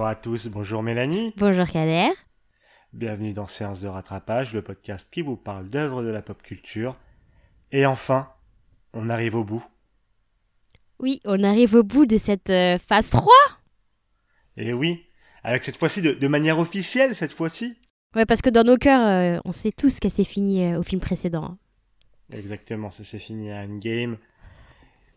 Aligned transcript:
Bonjour 0.00 0.08
à 0.08 0.14
tous, 0.14 0.46
bonjour 0.48 0.82
Mélanie. 0.82 1.34
Bonjour 1.36 1.66
Kader. 1.66 2.08
Bienvenue 2.94 3.34
dans 3.34 3.46
Séance 3.46 3.82
de 3.82 3.86
rattrapage, 3.86 4.54
le 4.54 4.62
podcast 4.62 5.06
qui 5.12 5.20
vous 5.20 5.36
parle 5.36 5.68
d'œuvres 5.68 6.02
de 6.02 6.08
la 6.08 6.22
pop 6.22 6.42
culture. 6.42 6.96
Et 7.70 7.84
enfin, 7.84 8.32
on 8.94 9.10
arrive 9.10 9.34
au 9.34 9.44
bout. 9.44 9.62
Oui, 11.00 11.20
on 11.26 11.44
arrive 11.44 11.74
au 11.74 11.82
bout 11.82 12.06
de 12.06 12.16
cette 12.16 12.48
euh, 12.48 12.78
phase 12.78 13.10
3 13.10 13.26
Et 14.56 14.72
oui, 14.72 15.04
avec 15.44 15.64
cette 15.64 15.76
fois-ci 15.76 16.00
de, 16.00 16.12
de 16.12 16.28
manière 16.28 16.58
officielle, 16.58 17.14
cette 17.14 17.34
fois-ci. 17.34 17.76
Ouais, 18.16 18.24
parce 18.24 18.40
que 18.40 18.48
dans 18.48 18.64
nos 18.64 18.78
cœurs, 18.78 19.06
euh, 19.06 19.38
on 19.44 19.52
sait 19.52 19.70
tous 19.70 20.00
qu'elle 20.00 20.10
s'est 20.10 20.24
finie 20.24 20.64
euh, 20.64 20.78
au 20.78 20.82
film 20.82 21.02
précédent. 21.02 21.44
hein. 21.44 21.58
Exactement, 22.32 22.88
ça 22.88 23.04
s'est 23.04 23.18
fini 23.18 23.52
à 23.52 23.58
Endgame. 23.64 24.16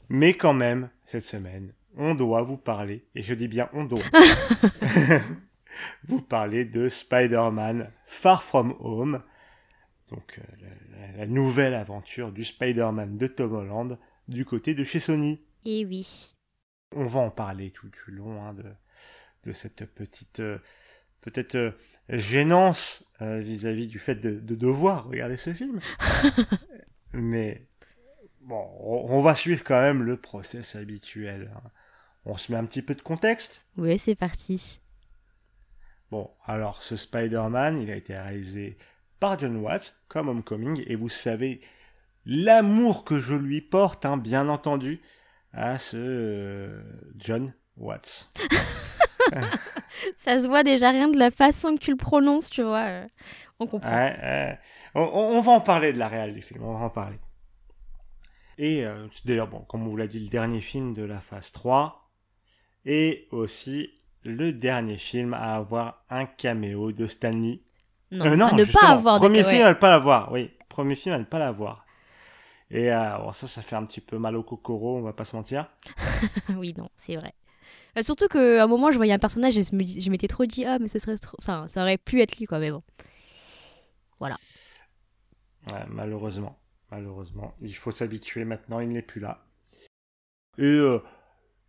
Mais 0.10 0.34
quand 0.34 0.54
même, 0.54 0.90
cette 1.06 1.24
semaine, 1.24 1.72
on 1.98 2.16
doit 2.16 2.42
vous 2.42 2.58
parler, 2.58 3.06
et 3.16 3.22
je 3.22 3.34
dis 3.34 3.48
bien 3.48 3.70
on 3.74 3.86
doit, 3.86 4.00
vous 6.08 6.22
parler 6.22 6.66
de 6.66 6.90
Spider-Man 6.90 7.92
Far 8.06 8.44
From 8.44 8.76
Home, 8.80 9.22
donc 10.10 10.40
euh, 10.40 10.68
la, 11.18 11.26
nouvelle 11.26 11.74
aventure 11.74 12.32
du 12.32 12.44
Spider-Man 12.44 13.18
de 13.18 13.28
Tom 13.28 13.54
Holland 13.54 13.98
du 14.28 14.46
côté 14.46 14.74
de 14.76 14.84
chez 14.84 15.00
Sony. 15.00 15.42
Et 15.66 15.86
oui. 15.86 16.36
On 16.96 17.06
va 17.06 17.22
en 17.22 17.32
parler 17.32 17.72
tout 17.72 17.90
du 17.90 18.12
long 18.12 18.44
hein, 18.44 18.54
de, 18.54 18.66
de 19.46 19.52
cette 19.52 19.86
petite, 19.86 20.40
euh, 20.40 20.60
peut-être 21.22 21.56
euh, 21.56 21.72
gênance 22.10 23.12
euh, 23.22 23.40
vis-à-vis 23.40 23.88
du 23.88 24.00
fait 24.00 24.16
de, 24.16 24.40
de 24.40 24.56
devoir 24.56 25.08
regarder 25.08 25.38
ce 25.38 25.54
film. 25.54 25.80
Mais 27.14 27.68
bon, 28.42 28.68
on, 28.80 29.16
on 29.16 29.22
va 29.22 29.36
suivre 29.36 29.64
quand 29.64 29.82
même 29.82 30.04
le 30.04 30.18
process 30.18 30.76
habituel. 30.76 31.52
hein. 31.56 31.72
On 32.26 32.38
se 32.38 32.52
met 32.52 32.58
un 32.58 32.66
petit 32.66 32.82
peu 32.82 32.96
de 32.96 33.02
contexte. 33.02 33.66
Ouais, 33.78 33.98
c'est 33.98 34.16
parti. 34.16 34.80
Bon, 36.12 36.30
alors 36.46 36.84
ce 36.84 36.96
Spider-Man, 36.96 37.82
il 37.82 37.92
a 37.92 37.96
été 37.96 38.16
réalisé 38.16 38.78
par 39.20 39.40
John 39.40 39.58
Watts, 39.58 39.98
comme 40.08 40.30
Homecoming, 40.30 40.84
et 40.88 40.96
vous 40.96 41.10
savez 41.10 41.62
l'amour 42.26 43.04
que 43.04 43.20
je 43.20 43.34
lui 43.34 43.62
porte, 43.62 44.06
hein, 44.06 44.18
bien 44.18 44.48
entendu, 44.48 45.02
à 45.54 45.78
ce 45.78 45.98
euh, 45.98 46.82
John 47.18 47.54
Watts. 47.78 48.30
Ça 50.18 50.42
se 50.42 50.48
voit 50.48 50.64
déjà 50.64 50.92
rien 50.92 51.08
de 51.08 51.18
la 51.18 51.32
façon 51.32 51.76
que 51.76 51.80
tu 51.80 51.92
le 51.92 51.98
prononces, 51.98 52.50
tu 52.50 52.64
vois. 52.64 52.86
euh, 52.86 53.08
on 53.60 53.68
comprend. 53.68 53.90
Ouais, 53.90 54.18
ouais. 54.22 54.60
On, 54.96 55.42
va 55.42 55.52
en 55.52 55.62
parler 55.62 55.94
de 55.94 56.00
la 56.00 56.08
réelle 56.08 56.34
du 56.34 56.42
film, 56.42 56.64
on 56.64 56.78
va 56.78 56.86
en 56.86 56.90
parler. 56.90 57.20
Et 58.58 58.86
euh, 58.86 59.08
d'ailleurs, 59.26 59.48
bon, 59.48 59.62
comme 59.62 59.88
on 59.88 59.90
vous 59.90 59.98
l'a 59.98 60.08
dit, 60.08 60.20
le 60.20 60.30
dernier 60.30 60.62
film 60.62 60.94
de 60.94 61.04
la 61.04 61.20
phase 61.20 61.52
3, 61.52 62.03
et 62.86 63.28
aussi 63.32 63.92
le 64.24 64.52
dernier 64.54 64.98
film 64.98 65.34
à 65.34 65.56
avoir 65.56 66.04
un 66.10 66.26
caméo 66.26 66.92
de 66.92 67.06
Stanley. 67.08 67.62
Non, 68.12 68.26
Euh, 68.26 68.36
non, 68.36 68.48
à 68.48 68.54
ne 68.54 68.66
pas 68.66 68.88
avoir 68.90 69.16
de 69.20 69.26
Premier 69.26 69.44
ouais. 69.44 69.50
film 69.52 69.64
à 69.66 69.70
ne 69.70 69.74
pas 69.74 69.90
l'avoir, 69.90 70.32
oui. 70.32 70.52
Premier 70.70 70.96
film 70.96 71.16
à 71.16 71.18
ne 71.20 71.24
pas 71.24 71.40
l'avoir. 71.40 71.86
Et 72.70 72.92
euh, 72.92 73.18
bon, 73.18 73.32
ça, 73.32 73.48
ça 73.48 73.62
fait 73.62 73.76
un 73.76 73.84
petit 73.86 74.02
peu 74.02 74.18
mal 74.18 74.36
au 74.36 74.44
cocoro, 74.44 74.98
on 74.98 75.02
va 75.02 75.14
pas 75.14 75.26
se 75.26 75.36
mentir. 75.36 75.70
oui, 76.58 76.74
non, 76.78 76.90
c'est 76.96 77.16
vrai. 77.16 77.34
Euh, 77.98 78.02
surtout 78.02 78.28
qu'à 78.28 78.64
un 78.64 78.68
moment, 78.68 78.90
je 78.92 78.98
voyais 78.98 79.14
un 79.14 79.20
personnage 79.20 79.58
et 79.58 79.64
je 79.64 80.10
m'étais 80.10 80.28
trop 80.28 80.46
dit, 80.46 80.66
ah, 80.66 80.80
mais 80.80 80.88
ce 80.88 80.98
serait 81.00 81.18
trop... 81.18 81.38
ça, 81.40 81.66
ça 81.68 81.82
aurait 81.82 81.98
pu 82.00 82.22
être 82.22 82.38
lui, 82.38 82.46
quoi, 82.46 82.60
mais 82.60 82.72
bon. 82.72 82.82
Ouais, 85.72 85.86
malheureusement. 85.88 86.58
Malheureusement. 86.92 87.54
Il 87.62 87.76
faut 87.76 87.92
s'habituer 87.92 88.46
maintenant, 88.46 88.80
il 88.80 88.90
n'est 88.90 89.02
plus 89.02 89.22
là. 89.22 89.46
Et 90.58 90.64
euh, 90.64 91.02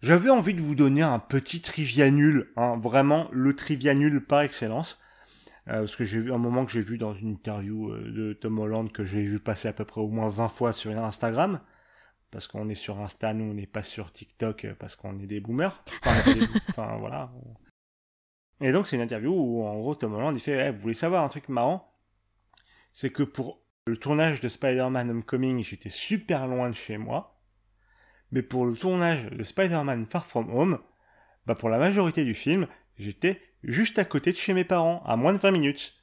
j'avais 0.05 0.29
envie 0.29 0.53
de 0.53 0.61
vous 0.61 0.75
donner 0.75 1.01
un 1.01 1.19
petit 1.19 1.63
trivia 1.63 2.11
nul, 2.11 2.53
hein, 2.57 2.77
vraiment 2.77 3.29
le 3.33 3.57
trivia 3.57 3.95
nul 3.95 4.23
par 4.23 4.43
excellence. 4.43 5.03
Euh, 5.69 5.81
parce 5.81 5.97
que 5.97 6.05
j'ai 6.05 6.21
vu 6.21 6.31
un 6.31 6.39
moment 6.39 6.67
que 6.67 6.73
j'ai 6.73 6.83
vu 6.83 6.99
dans 6.99 7.15
une 7.15 7.31
interview 7.31 7.91
euh, 7.91 8.13
de 8.13 8.33
Tom 8.35 8.59
Holland 8.59 8.93
que 8.93 9.03
j'ai 9.03 9.23
vu 9.23 9.41
passer 9.41 9.67
à 9.67 9.73
peu 9.73 9.87
près 9.87 10.03
au 10.03 10.09
moins 10.09 10.29
20 10.29 10.51
fois 10.51 10.75
sur 10.75 10.91
Instagram. 10.91 11.59
Parce 12.31 12.47
qu'on 12.47 12.69
est 12.69 12.75
sur 12.75 13.01
Insta, 13.01 13.33
nous 13.33 13.45
on 13.47 13.55
n'est 13.55 13.67
pas 13.67 13.83
sur 13.83 14.13
TikTok 14.13 14.67
euh, 14.67 14.75
parce 14.79 14.95
qu'on 14.95 15.19
est 15.21 15.27
des 15.27 15.41
boomers. 15.41 15.83
Enfin, 16.69 16.97
voilà. 16.99 17.33
Et 18.61 18.73
donc 18.73 18.87
c'est 18.87 18.97
une 18.97 19.03
interview 19.03 19.33
où 19.33 19.65
en 19.65 19.79
gros 19.79 19.95
Tom 19.95 20.13
Holland 20.13 20.37
il 20.37 20.41
fait 20.41 20.69
Eh, 20.69 20.71
Vous 20.71 20.81
voulez 20.81 20.95
savoir 20.95 21.25
un 21.25 21.29
truc 21.29 21.49
marrant? 21.49 21.91
C'est 22.93 23.11
que 23.11 23.23
pour 23.23 23.63
le 23.87 23.97
tournage 23.97 24.43
de 24.43 24.49
Spider-Man 24.49 25.11
Homecoming, 25.11 25.65
j'étais 25.65 25.91
super 25.91 26.47
loin 26.47 26.69
de 26.69 26.75
chez 26.75 26.99
moi. 26.99 27.34
Mais 28.33 28.43
pour 28.43 28.67
le 28.67 28.75
tournage 28.75 29.27
de 29.31 29.43
Spider-Man 29.43 30.07
Far 30.07 30.27
From 30.27 30.51
Home, 30.51 30.79
bah 31.47 31.55
pour 31.55 31.69
la 31.69 31.79
majorité 31.79 32.25
du 32.25 32.35
film, 32.35 32.67
j'étais 32.99 33.41
juste 33.63 33.99
à 33.99 34.05
côté 34.05 34.33
de 34.33 34.37
chez 34.37 34.55
mes 34.55 34.65
parents, 34.65 35.03
à 35.07 35.17
moins 35.17 35.33
de 35.33 35.39
20 35.39 35.51
minutes. 35.53 35.95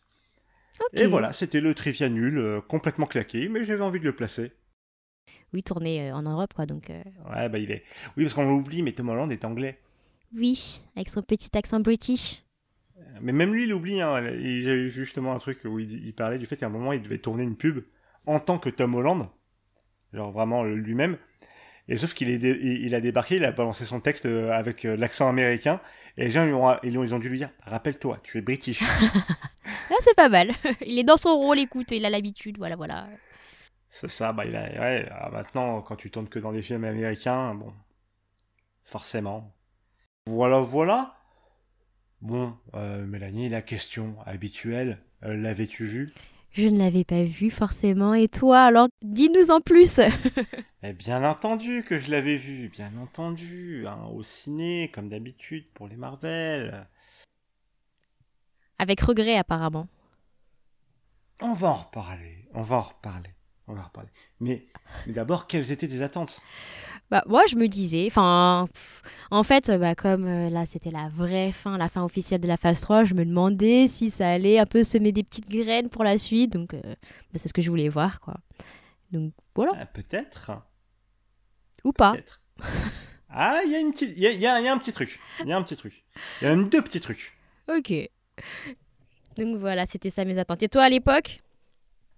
Et 0.93 1.05
voilà, 1.05 1.33
c'était 1.33 1.61
le 1.61 1.75
trivia 1.75 2.09
nul, 2.09 2.37
euh, 2.37 2.61
complètement 2.61 3.05
claqué, 3.05 3.47
mais 3.49 3.65
j'avais 3.65 3.81
envie 3.83 3.99
de 3.99 4.05
le 4.05 4.15
placer. 4.15 4.51
Oui, 5.53 5.61
tourné 5.63 6.09
euh, 6.09 6.15
en 6.15 6.23
Europe, 6.23 6.53
quoi, 6.53 6.65
donc... 6.65 6.89
euh, 6.89 7.03
Ouais, 7.29 7.49
bah 7.49 7.59
il 7.59 7.69
est... 7.71 7.83
Oui, 8.15 8.23
parce 8.23 8.33
qu'on 8.33 8.47
l'oublie, 8.49 8.81
mais 8.81 8.93
Tom 8.93 9.09
Holland 9.09 9.31
est 9.31 9.45
anglais. 9.45 9.79
Oui, 10.33 10.81
avec 10.95 11.09
son 11.09 11.21
petit 11.21 11.55
accent 11.57 11.81
british. 11.81 12.41
Mais 13.21 13.33
même 13.33 13.53
lui, 13.53 13.65
il 13.65 13.73
oublie. 13.73 13.99
Hein. 14.01 14.23
J'avais 14.23 14.89
justement 14.89 15.33
un 15.33 15.39
truc 15.39 15.59
où 15.65 15.77
il, 15.79 15.91
il 16.05 16.13
parlait 16.15 16.37
du 16.39 16.45
fait 16.45 16.55
qu'à 16.55 16.67
un 16.67 16.69
moment, 16.69 16.93
il 16.93 17.01
devait 17.01 17.17
tourner 17.17 17.43
une 17.43 17.57
pub 17.57 17.83
en 18.25 18.39
tant 18.39 18.57
que 18.57 18.69
Tom 18.69 18.95
Holland. 18.95 19.27
Genre 20.13 20.31
vraiment 20.31 20.63
lui-même. 20.63 21.17
Et 21.87 21.97
sauf 21.97 22.13
qu'il 22.13 22.29
est 22.29 22.37
dé- 22.37 22.59
il 22.61 22.95
a 22.95 23.01
débarqué, 23.01 23.35
il 23.37 23.45
a 23.45 23.51
balancé 23.51 23.85
son 23.85 23.99
texte 23.99 24.25
euh, 24.25 24.51
avec 24.51 24.85
euh, 24.85 24.95
l'accent 24.95 25.27
américain. 25.27 25.81
Et 26.17 26.25
les 26.25 26.31
gens, 26.31 26.45
ils 26.45 26.53
ont, 26.53 26.77
ils 26.83 26.97
ont, 26.97 27.03
ils 27.03 27.15
ont 27.15 27.19
dû 27.19 27.29
lui 27.29 27.37
dire 27.39 27.49
Rappelle-toi, 27.63 28.19
tu 28.23 28.37
es 28.37 28.41
british. 28.41 28.81
Ah, 29.89 29.95
c'est 29.99 30.15
pas 30.15 30.29
mal. 30.29 30.51
il 30.85 30.97
est 30.99 31.03
dans 31.03 31.17
son 31.17 31.35
rôle, 31.37 31.59
écoute, 31.59 31.91
il 31.91 32.05
a 32.05 32.09
l'habitude, 32.09 32.57
voilà, 32.57 32.77
voilà. 32.77 33.07
C'est 33.89 34.09
ça, 34.09 34.31
bah 34.31 34.45
il 34.45 34.55
a. 34.55 34.61
Ouais, 34.79 35.09
maintenant, 35.33 35.81
quand 35.81 35.97
tu 35.97 36.09
tournes 36.09 36.29
que 36.29 36.39
dans 36.39 36.53
des 36.53 36.61
films 36.61 36.85
américains, 36.85 37.53
bon. 37.55 37.73
Forcément. 38.85 39.53
Voilà, 40.27 40.59
voilà. 40.59 41.15
Bon, 42.21 42.57
euh, 42.75 43.05
Mélanie, 43.05 43.49
la 43.49 43.61
question 43.61 44.15
habituelle, 44.25 44.99
euh, 45.23 45.35
l'avais-tu 45.35 45.85
vue? 45.85 46.07
Je 46.51 46.67
ne 46.67 46.77
l'avais 46.77 47.05
pas 47.05 47.23
vu 47.23 47.49
forcément. 47.49 48.13
Et 48.13 48.27
toi, 48.27 48.61
alors, 48.61 48.87
dis-nous 49.01 49.51
en 49.51 49.61
plus. 49.61 49.99
Eh 50.83 50.93
bien 50.93 51.23
entendu 51.23 51.83
que 51.83 51.99
je 51.99 52.09
l'avais 52.09 52.37
vu, 52.37 52.69
bien 52.69 52.91
entendu, 52.97 53.85
hein, 53.87 54.03
au 54.11 54.23
ciné, 54.23 54.89
comme 54.91 55.09
d'habitude, 55.09 55.69
pour 55.75 55.87
les 55.87 55.95
Marvel. 55.95 56.87
Avec 58.79 58.99
regret, 59.01 59.37
apparemment. 59.37 59.87
On 61.39 61.53
va 61.53 61.67
en 61.67 61.73
reparler, 61.73 62.47
on 62.55 62.63
va 62.63 62.77
en 62.77 62.81
reparler, 62.81 63.29
on 63.71 63.75
va 63.75 63.81
en 63.81 63.85
reparler. 63.85 64.09
Mais, 64.39 64.65
mais 65.07 65.13
d'abord, 65.13 65.47
quelles 65.47 65.71
étaient 65.71 65.87
tes 65.87 66.01
attentes? 66.01 66.41
Bah, 67.09 67.23
moi, 67.27 67.43
je 67.49 67.55
me 67.57 67.67
disais, 67.67 68.05
enfin, 68.07 68.67
en 69.31 69.43
fait, 69.43 69.69
bah, 69.71 69.95
comme 69.95 70.25
euh, 70.27 70.49
là, 70.49 70.65
c'était 70.65 70.91
la 70.91 71.09
vraie 71.09 71.51
fin, 71.51 71.77
la 71.77 71.89
fin 71.89 72.03
officielle 72.03 72.39
de 72.41 72.47
la 72.47 72.57
phase 72.57 72.81
3, 72.81 73.03
je 73.03 73.13
me 73.13 73.25
demandais 73.25 73.87
si 73.87 74.09
ça 74.09 74.29
allait 74.29 74.59
un 74.59 74.65
peu 74.65 74.83
semer 74.83 75.11
des 75.11 75.23
petites 75.23 75.49
graines 75.49 75.89
pour 75.89 76.03
la 76.03 76.17
suite. 76.17 76.53
Donc, 76.53 76.73
euh, 76.73 76.81
bah, 76.83 77.35
c'est 77.35 77.47
ce 77.49 77.53
que 77.53 77.61
je 77.61 77.69
voulais 77.69 77.89
voir, 77.89 78.19
quoi. 78.21 78.35
Donc, 79.11 79.33
voilà. 79.55 79.73
Ah, 79.75 79.85
Peut-être, 79.87 80.51
Ou 81.83 81.91
pas. 81.91 82.13
peut-être. 82.13 82.39
Ah, 83.29 83.61
il 83.65 83.71
y 83.71 83.75
a 83.75 83.79
une 83.79 83.91
petite, 83.91 84.11
il 84.15 84.23
y 84.23 84.27
a, 84.27 84.31
y 84.31 84.45
a- 84.47 84.59
y 84.61 84.67
a 84.67 84.73
un 84.73 84.77
petit 84.77 84.93
truc, 84.93 85.19
il 85.41 85.47
y 85.47 85.53
a 85.53 85.57
un 85.57 85.63
petit 85.63 85.75
truc. 85.77 86.03
Il 86.41 86.45
y 86.45 86.47
a 86.47 86.55
même 86.55 86.69
deux 86.69 86.81
petits 86.81 86.99
trucs. 87.01 87.37
Ok. 87.73 87.93
Donc, 89.37 89.57
voilà, 89.57 89.85
c'était 89.85 90.09
ça 90.09 90.25
mes 90.25 90.37
attentes. 90.37 90.63
Et 90.63 90.69
toi, 90.69 90.83
à 90.83 90.89
l'époque? 90.89 91.41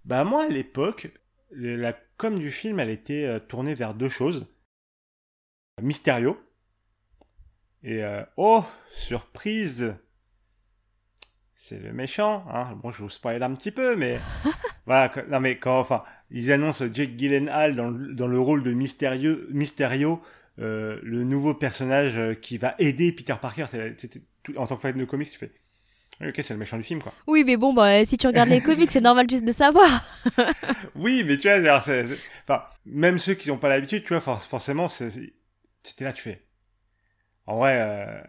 Bah 0.04 0.24
moi, 0.24 0.44
à 0.44 0.48
l'époque, 0.48 1.10
la 1.50 1.92
com 2.16 2.38
du 2.38 2.50
film, 2.50 2.80
elle 2.80 2.90
était 2.90 3.24
euh, 3.24 3.38
tournée 3.38 3.74
vers 3.74 3.94
deux 3.94 4.08
choses. 4.08 4.46
Mysterio. 5.82 6.38
Et 7.82 8.02
euh, 8.02 8.22
oh, 8.36 8.64
surprise 8.90 9.94
C'est 11.54 11.78
le 11.78 11.92
méchant, 11.92 12.44
hein. 12.48 12.74
Bon, 12.76 12.90
je 12.90 13.02
vous 13.02 13.10
spoil 13.10 13.42
un 13.42 13.54
petit 13.54 13.70
peu, 13.70 13.96
mais... 13.96 14.18
voilà, 14.86 15.08
quand- 15.08 15.28
non 15.28 15.40
mais 15.40 15.58
quand, 15.58 15.78
enfin, 15.80 16.04
ils 16.30 16.50
annoncent 16.52 16.86
Jake 16.92 17.16
Gyllenhaal 17.16 17.74
dans 17.76 17.90
le, 17.90 18.14
dans 18.14 18.26
le 18.26 18.38
rôle 18.40 18.62
de 18.62 18.72
Mysterio, 18.72 19.36
Mysterio 19.50 20.22
euh, 20.60 21.00
le 21.02 21.24
nouveau 21.24 21.52
personnage 21.54 22.38
qui 22.40 22.58
va 22.58 22.74
aider 22.78 23.12
Peter 23.12 23.34
Parker. 23.40 23.66
En 24.56 24.66
tant 24.66 24.76
que 24.76 24.82
fan 24.82 24.96
de 24.96 25.04
comics, 25.04 25.30
tu 25.30 25.38
fais... 25.38 25.52
Ok, 26.20 26.34
c'est 26.42 26.50
le 26.54 26.58
méchant 26.58 26.76
du 26.76 26.84
film, 26.84 27.02
quoi. 27.02 27.12
Oui, 27.26 27.42
mais 27.44 27.56
bon, 27.56 27.72
bah, 27.74 28.04
si 28.04 28.16
tu 28.16 28.26
regardes 28.26 28.48
les 28.48 28.60
comics, 28.62 28.90
c'est 28.90 29.00
normal 29.00 29.26
juste 29.28 29.44
de 29.44 29.52
savoir. 29.52 29.88
Oui, 30.94 31.24
mais 31.26 31.36
tu 31.38 31.48
vois, 31.48 31.62
genre, 31.62 31.82
c'est, 31.82 32.06
c'est- 32.06 32.20
enfin, 32.46 32.62
même 32.86 33.18
ceux 33.18 33.34
qui 33.34 33.48
n'ont 33.48 33.56
pas 33.58 33.68
l'habitude, 33.68 34.02
tu 34.04 34.08
vois, 34.10 34.20
for- 34.20 34.40
forcément, 34.40 34.88
c'est, 34.88 35.10
c'était 35.82 36.04
là, 36.04 36.12
tu 36.12 36.22
fais. 36.22 36.42
En 37.46 37.58
vrai, 37.58 37.78
euh, 37.80 38.20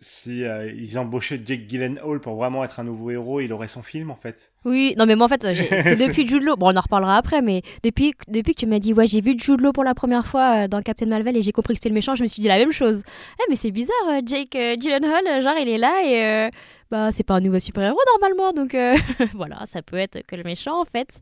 si 0.00 0.44
euh, 0.44 0.70
ils 0.76 0.98
embauchaient 0.98 1.40
Jake 1.44 1.68
Gyllenhaal 1.68 2.20
pour 2.20 2.34
vraiment 2.36 2.64
être 2.64 2.80
un 2.80 2.84
nouveau 2.84 3.10
héros, 3.10 3.40
il 3.40 3.52
aurait 3.52 3.68
son 3.68 3.82
film 3.82 4.10
en 4.10 4.16
fait. 4.16 4.52
Oui, 4.66 4.94
non 4.98 5.06
mais 5.06 5.16
moi 5.16 5.26
en 5.26 5.28
fait, 5.30 5.42
c'est 5.42 5.96
depuis 6.08 6.26
Jude 6.26 6.42
Law. 6.42 6.56
Bon, 6.56 6.70
on 6.72 6.76
en 6.76 6.80
reparlera 6.80 7.16
après, 7.16 7.40
mais 7.40 7.62
depuis, 7.82 8.12
depuis 8.28 8.54
que 8.54 8.60
tu 8.60 8.66
m'as 8.66 8.80
dit, 8.80 8.92
ouais, 8.92 9.06
j'ai 9.06 9.20
vu 9.22 9.34
Jude 9.38 9.60
Law 9.62 9.72
pour 9.72 9.84
la 9.84 9.94
première 9.94 10.26
fois 10.26 10.64
euh, 10.64 10.68
dans 10.68 10.82
Captain 10.82 11.06
Marvel 11.06 11.36
et 11.36 11.42
j'ai 11.42 11.52
compris 11.52 11.74
que 11.74 11.78
c'était 11.78 11.88
le 11.88 11.94
méchant, 11.94 12.14
je 12.14 12.22
me 12.22 12.28
suis 12.28 12.42
dit 12.42 12.48
la 12.48 12.58
même 12.58 12.72
chose. 12.72 13.02
Eh, 13.40 13.42
mais 13.48 13.56
c'est 13.56 13.70
bizarre, 13.70 14.20
Jake 14.26 14.50
Gyllenhaal, 14.78 15.40
genre 15.42 15.54
il 15.58 15.68
est 15.68 15.78
là 15.78 16.02
et 16.04 16.50
bah 16.94 17.12
c'est 17.12 17.24
pas 17.24 17.34
un 17.34 17.40
nouveau 17.40 17.58
super-héros 17.58 17.98
normalement, 18.14 18.52
donc 18.52 18.76
voilà, 19.34 19.66
ça 19.66 19.82
peut 19.82 19.96
être 19.96 20.24
que 20.26 20.36
le 20.36 20.44
méchant 20.44 20.80
en 20.80 20.84
fait. 20.84 21.20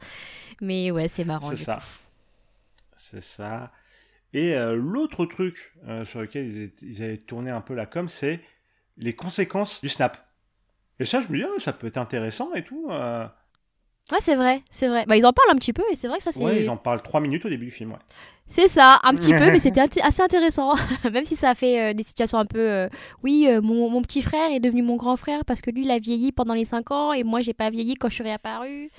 Mais 0.61 0.91
ouais, 0.91 1.09
c'est 1.09 1.25
marrant. 1.25 1.51
C'est 1.51 1.65
ça. 1.65 1.81
C'est 2.97 3.23
ça. 3.23 3.73
Et 4.35 4.55
l'autre 4.75 5.25
truc 5.27 5.75
sur 6.05 6.21
lequel 6.21 6.47
ils, 6.47 6.73
ils, 6.89 7.03
avaient 7.03 7.19
tourné 7.19 7.51
un 7.51 7.61
peu 7.61 7.75
la 7.75 7.87
com, 7.87 8.09
c'est 8.09 8.41
les 8.97 9.15
conséquences 9.15 9.81
du 9.81 9.89
snap. 9.89 10.27
Et 10.99 11.05
ça, 11.05 11.21
je 11.21 11.29
me 11.29 11.39
dis, 11.39 11.45
oh, 11.45 11.59
ça 11.59 11.73
peut 11.73 11.87
être 11.87 11.99
intéressant 11.99 12.55
et 12.55 12.65
tout. 12.65 12.91
Euh. 14.11 14.15
Ouais, 14.15 14.21
c'est 14.21 14.37
vrai, 14.37 14.63
c'est 14.71 14.89
vrai. 14.89 15.05
Bah, 15.07 15.17
ils 15.17 15.25
en 15.27 15.33
parlent 15.33 15.51
un 15.51 15.57
petit 15.57 15.73
peu 15.73 15.83
et 15.91 15.97
c'est 15.97 16.09
vrai 16.09 16.19
que 16.19 16.25
ça, 16.25 16.33
c'est. 16.33 16.43
Ouais, 16.43 16.65
ils 16.65 16.71
en 16.71 16.77
parlent 16.77 17.03
trois 17.03 17.21
minutes 17.21 17.45
au 17.45 17.49
début 17.49 17.67
du 17.67 17.71
film, 17.71 17.93
ouais. 17.93 17.99
C'est 18.47 18.69
ça, 18.69 19.01
un 19.05 19.15
petit 19.15 19.33
peu, 19.33 19.47
mais 19.53 19.61
c'était 19.61 19.81
assez 19.81 20.23
intéressant. 20.23 20.75
Même 21.11 21.25
si 21.25 21.37
ça 21.37 21.51
a 21.51 21.55
fait 21.55 21.91
euh, 21.91 21.95
des 21.95 22.03
situations 22.03 22.39
un 22.39 22.47
peu. 22.47 22.59
Euh, 22.59 22.89
oui, 23.23 23.49
mon, 23.63 23.89
mon, 23.89 24.03
petit 24.03 24.23
frère 24.23 24.51
est 24.51 24.61
devenu 24.61 24.83
mon 24.83 24.97
grand 24.97 25.17
frère 25.17 25.45
parce 25.45 25.63
que 25.63 25.71
lui, 25.71 25.83
il 25.83 25.91
a 25.91 25.99
vieilli 25.99 26.33
pendant 26.33 26.55
les 26.55 26.65
5 26.65 26.91
ans 26.91 27.13
et 27.13 27.23
moi, 27.23 27.41
j'ai 27.41 27.55
pas 27.55 27.71
vieilli 27.71 27.95
quand 27.95 28.09
je 28.09 28.15
suis 28.15 28.25
réapparu. 28.25 28.91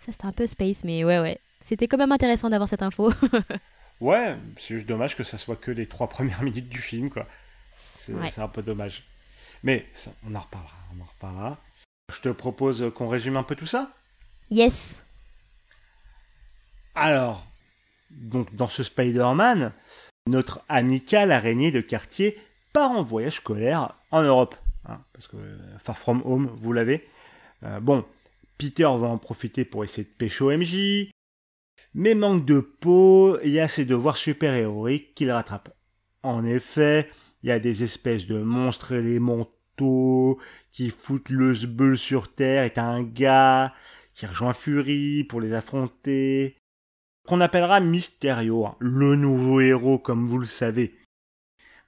Ça, 0.00 0.12
c'était 0.12 0.26
un 0.26 0.32
peu 0.32 0.46
space, 0.46 0.84
mais 0.84 1.04
ouais, 1.04 1.18
ouais. 1.20 1.38
C'était 1.62 1.88
quand 1.88 1.96
même 1.96 2.12
intéressant 2.12 2.50
d'avoir 2.50 2.68
cette 2.68 2.82
info. 2.82 3.12
ouais, 4.00 4.36
c'est 4.58 4.74
juste 4.74 4.86
dommage 4.86 5.16
que 5.16 5.24
ça 5.24 5.38
soit 5.38 5.56
que 5.56 5.70
les 5.70 5.86
trois 5.86 6.08
premières 6.08 6.42
minutes 6.42 6.68
du 6.68 6.78
film, 6.78 7.10
quoi. 7.10 7.26
C'est 7.96 8.38
un 8.38 8.48
peu 8.48 8.62
dommage. 8.62 9.04
Mais 9.62 9.86
on 10.28 10.34
en 10.34 10.40
reparlera, 10.40 10.76
on 10.94 11.02
en 11.02 11.06
reparlera. 11.06 11.58
Je 12.12 12.20
te 12.20 12.28
propose 12.28 12.92
qu'on 12.94 13.08
résume 13.08 13.38
un 13.38 13.42
peu 13.42 13.56
tout 13.56 13.66
ça? 13.66 13.90
Yes. 14.50 15.00
Alors, 16.94 17.46
donc 18.10 18.54
dans 18.54 18.68
ce 18.68 18.82
Spider-Man, 18.82 19.72
notre 20.26 20.62
amicale 20.68 21.32
araignée 21.32 21.70
de 21.70 21.80
quartier 21.80 22.38
part 22.72 22.90
en 22.90 23.02
voyage 23.02 23.36
scolaire 23.36 23.96
en 24.10 24.22
Europe. 24.22 24.56
Hein, 24.86 25.00
parce 25.12 25.28
que 25.28 25.36
Far 25.78 25.98
From 25.98 26.22
Home, 26.24 26.50
vous 26.54 26.72
l'avez. 26.72 27.08
Euh, 27.62 27.80
bon, 27.80 28.04
Peter 28.58 28.84
va 28.84 29.08
en 29.08 29.18
profiter 29.18 29.64
pour 29.64 29.84
essayer 29.84 30.04
de 30.04 30.08
pêcher 30.08 30.56
MJ. 30.56 31.10
Mais 31.94 32.14
manque 32.14 32.44
de 32.44 32.60
peau, 32.60 33.38
il 33.44 33.50
y 33.50 33.60
a 33.60 33.68
ses 33.68 33.84
devoirs 33.84 34.16
super-héroïques 34.16 35.14
qu'il 35.14 35.30
rattrape. 35.30 35.74
En 36.22 36.44
effet, 36.44 37.08
il 37.42 37.48
y 37.48 37.52
a 37.52 37.60
des 37.60 37.84
espèces 37.84 38.26
de 38.26 38.38
monstres 38.38 38.92
élémentaux 38.92 40.40
qui 40.72 40.90
foutent 40.90 41.30
le 41.30 41.54
sbeul 41.54 41.98
sur 41.98 42.32
Terre 42.34 42.64
est 42.64 42.78
un 42.78 43.02
gars 43.02 43.72
qui 44.14 44.26
rejoint 44.26 44.54
Fury 44.54 45.24
pour 45.24 45.40
les 45.40 45.52
affronter. 45.52 46.56
Qu'on 47.26 47.40
appellera 47.40 47.80
Mysterio, 47.80 48.66
hein, 48.66 48.76
le 48.80 49.16
nouveau 49.16 49.60
héros 49.60 49.98
comme 49.98 50.26
vous 50.26 50.38
le 50.38 50.46
savez. 50.46 50.94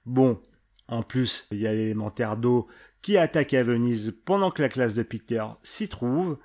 Bon, 0.05 0.41
en 0.87 1.03
plus, 1.03 1.47
il 1.51 1.59
y 1.59 1.67
a 1.67 1.73
l'élémentaire 1.73 2.37
d'eau 2.37 2.67
qui 3.01 3.17
attaque 3.17 3.53
à 3.53 3.63
Venise 3.63 4.15
pendant 4.25 4.51
que 4.51 4.61
la 4.61 4.69
classe 4.69 4.93
de 4.93 5.03
Peter 5.03 5.43
s'y 5.61 5.87
trouve. 5.89 6.39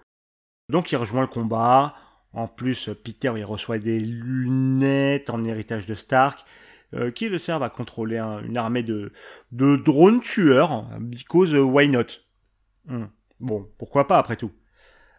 Donc 0.68 0.92
il 0.92 0.96
rejoint 0.96 1.22
le 1.22 1.26
combat. 1.26 1.94
En 2.32 2.48
plus, 2.48 2.90
Peter 3.02 3.32
il 3.36 3.44
reçoit 3.44 3.78
des 3.78 4.00
lunettes 4.00 5.30
en 5.30 5.44
héritage 5.44 5.86
de 5.86 5.94
Stark 5.94 6.44
euh, 6.94 7.10
qui 7.10 7.28
le 7.28 7.38
servent 7.38 7.62
à 7.62 7.70
contrôler 7.70 8.18
une 8.18 8.58
armée 8.58 8.82
de, 8.82 9.12
drones 9.50 10.20
tueurs, 10.20 10.84
because 11.00 11.54
why 11.54 11.88
not? 11.88 12.20
Hmm. 12.86 13.06
Bon, 13.40 13.68
pourquoi 13.78 14.06
pas 14.06 14.18
après 14.18 14.36
tout 14.36 14.52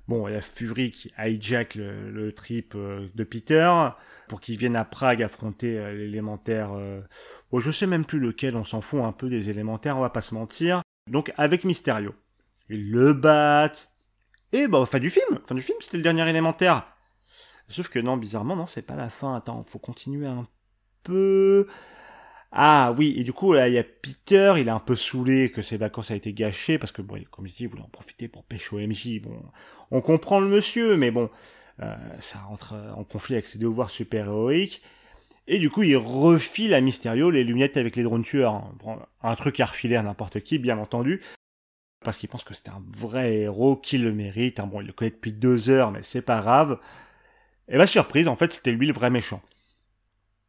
Bon, 0.07 0.27
il 0.27 0.33
y 0.33 0.37
a 0.37 0.41
Fury 0.41 0.91
qui 0.91 1.13
hijack 1.17 1.75
le, 1.75 2.31
trip 2.33 2.73
euh, 2.75 3.07
de 3.15 3.23
Peter 3.23 3.71
pour 4.27 4.41
qu'il 4.41 4.57
vienne 4.57 4.75
à 4.75 4.83
Prague 4.83 5.23
affronter 5.23 5.77
euh, 5.77 5.93
l'élémentaire. 5.93 6.71
Bon, 7.51 7.59
je 7.59 7.71
sais 7.71 7.87
même 7.87 8.05
plus 8.05 8.19
lequel, 8.19 8.55
on 8.55 8.65
s'en 8.65 8.81
fout 8.81 9.01
un 9.01 9.11
peu 9.11 9.29
des 9.29 9.49
élémentaires, 9.49 9.97
on 9.97 10.01
va 10.01 10.09
pas 10.09 10.21
se 10.21 10.33
mentir. 10.33 10.81
Donc 11.09 11.33
avec 11.37 11.63
Mysterio. 11.63 12.13
Ils 12.69 12.91
le 12.91 13.13
battent. 13.13 13.91
Et 14.51 14.67
bah, 14.67 14.85
fin 14.85 14.99
du 14.99 15.09
film, 15.09 15.39
fin 15.45 15.55
du 15.55 15.61
film, 15.61 15.77
c'était 15.81 15.97
le 15.97 16.03
dernier 16.03 16.29
élémentaire. 16.29 16.85
Sauf 17.67 17.89
que 17.89 17.99
non, 17.99 18.17
bizarrement, 18.17 18.55
non, 18.55 18.67
c'est 18.67 18.81
pas 18.81 18.95
la 18.95 19.09
fin. 19.09 19.35
Attends, 19.35 19.63
faut 19.63 19.79
continuer 19.79 20.27
un 20.27 20.47
peu. 21.03 21.67
Ah 22.55 22.93
oui, 22.97 23.15
et 23.17 23.23
du 23.23 23.33
coup, 23.33 23.53
là, 23.53 23.67
il 23.67 23.73
y 23.73 23.79
a 23.79 23.83
Peter, 23.83 24.53
il 24.57 24.67
est 24.67 24.71
un 24.71 24.79
peu 24.79 24.95
saoulé 24.95 25.49
que 25.49 25.63
ses 25.63 25.77
vacances 25.77 26.11
a 26.11 26.15
été 26.15 26.33
gâchées, 26.33 26.77
parce 26.77 26.91
que, 26.91 27.01
bon, 27.01 27.19
comme 27.31 27.47
je 27.47 27.53
dis, 27.53 27.63
il 27.63 27.67
voulait 27.67 27.81
en 27.81 27.89
profiter 27.89 28.27
pour 28.27 28.43
pêcher 28.43 28.75
au 28.75 28.79
MJ. 28.79 29.19
Bon, 29.21 29.41
on 29.89 30.01
comprend 30.01 30.39
le 30.39 30.47
monsieur, 30.47 30.95
mais 30.95 31.09
bon, 31.09 31.31
euh, 31.81 31.95
ça 32.19 32.39
rentre 32.39 32.75
en 32.95 33.03
conflit 33.03 33.33
avec 33.35 33.47
ses 33.47 33.57
devoirs 33.57 33.89
super-héroïques. 33.89 34.83
Et 35.47 35.59
du 35.59 35.69
coup, 35.71 35.83
il 35.83 35.97
refile 35.97 36.73
à 36.75 36.81
Mysterio 36.81 37.31
les 37.31 37.43
lunettes 37.43 37.77
avec 37.77 37.95
les 37.95 38.03
drones 38.03 38.23
tueurs. 38.23 38.71
Un 39.23 39.35
truc 39.35 39.59
à 39.59 39.65
refiler 39.65 39.95
à 39.95 40.03
n'importe 40.03 40.41
qui, 40.41 40.59
bien 40.59 40.77
entendu. 40.77 41.21
Parce 42.03 42.17
qu'il 42.17 42.29
pense 42.29 42.43
que 42.43 42.53
c'est 42.53 42.69
un 42.69 42.83
vrai 42.91 43.33
héros 43.33 43.75
qui 43.75 43.97
le 43.97 44.13
mérite. 44.13 44.61
Bon, 44.61 44.81
il 44.81 44.87
le 44.87 44.93
connaît 44.93 45.11
depuis 45.11 45.33
deux 45.33 45.69
heures, 45.69 45.91
mais 45.91 46.03
c'est 46.03 46.21
pas 46.21 46.41
grave. 46.41 46.79
Et 47.67 47.77
bah, 47.77 47.87
surprise, 47.87 48.27
en 48.27 48.35
fait, 48.35 48.53
c'était 48.53 48.71
lui 48.71 48.87
le 48.87 48.93
vrai 48.93 49.09
méchant. 49.09 49.41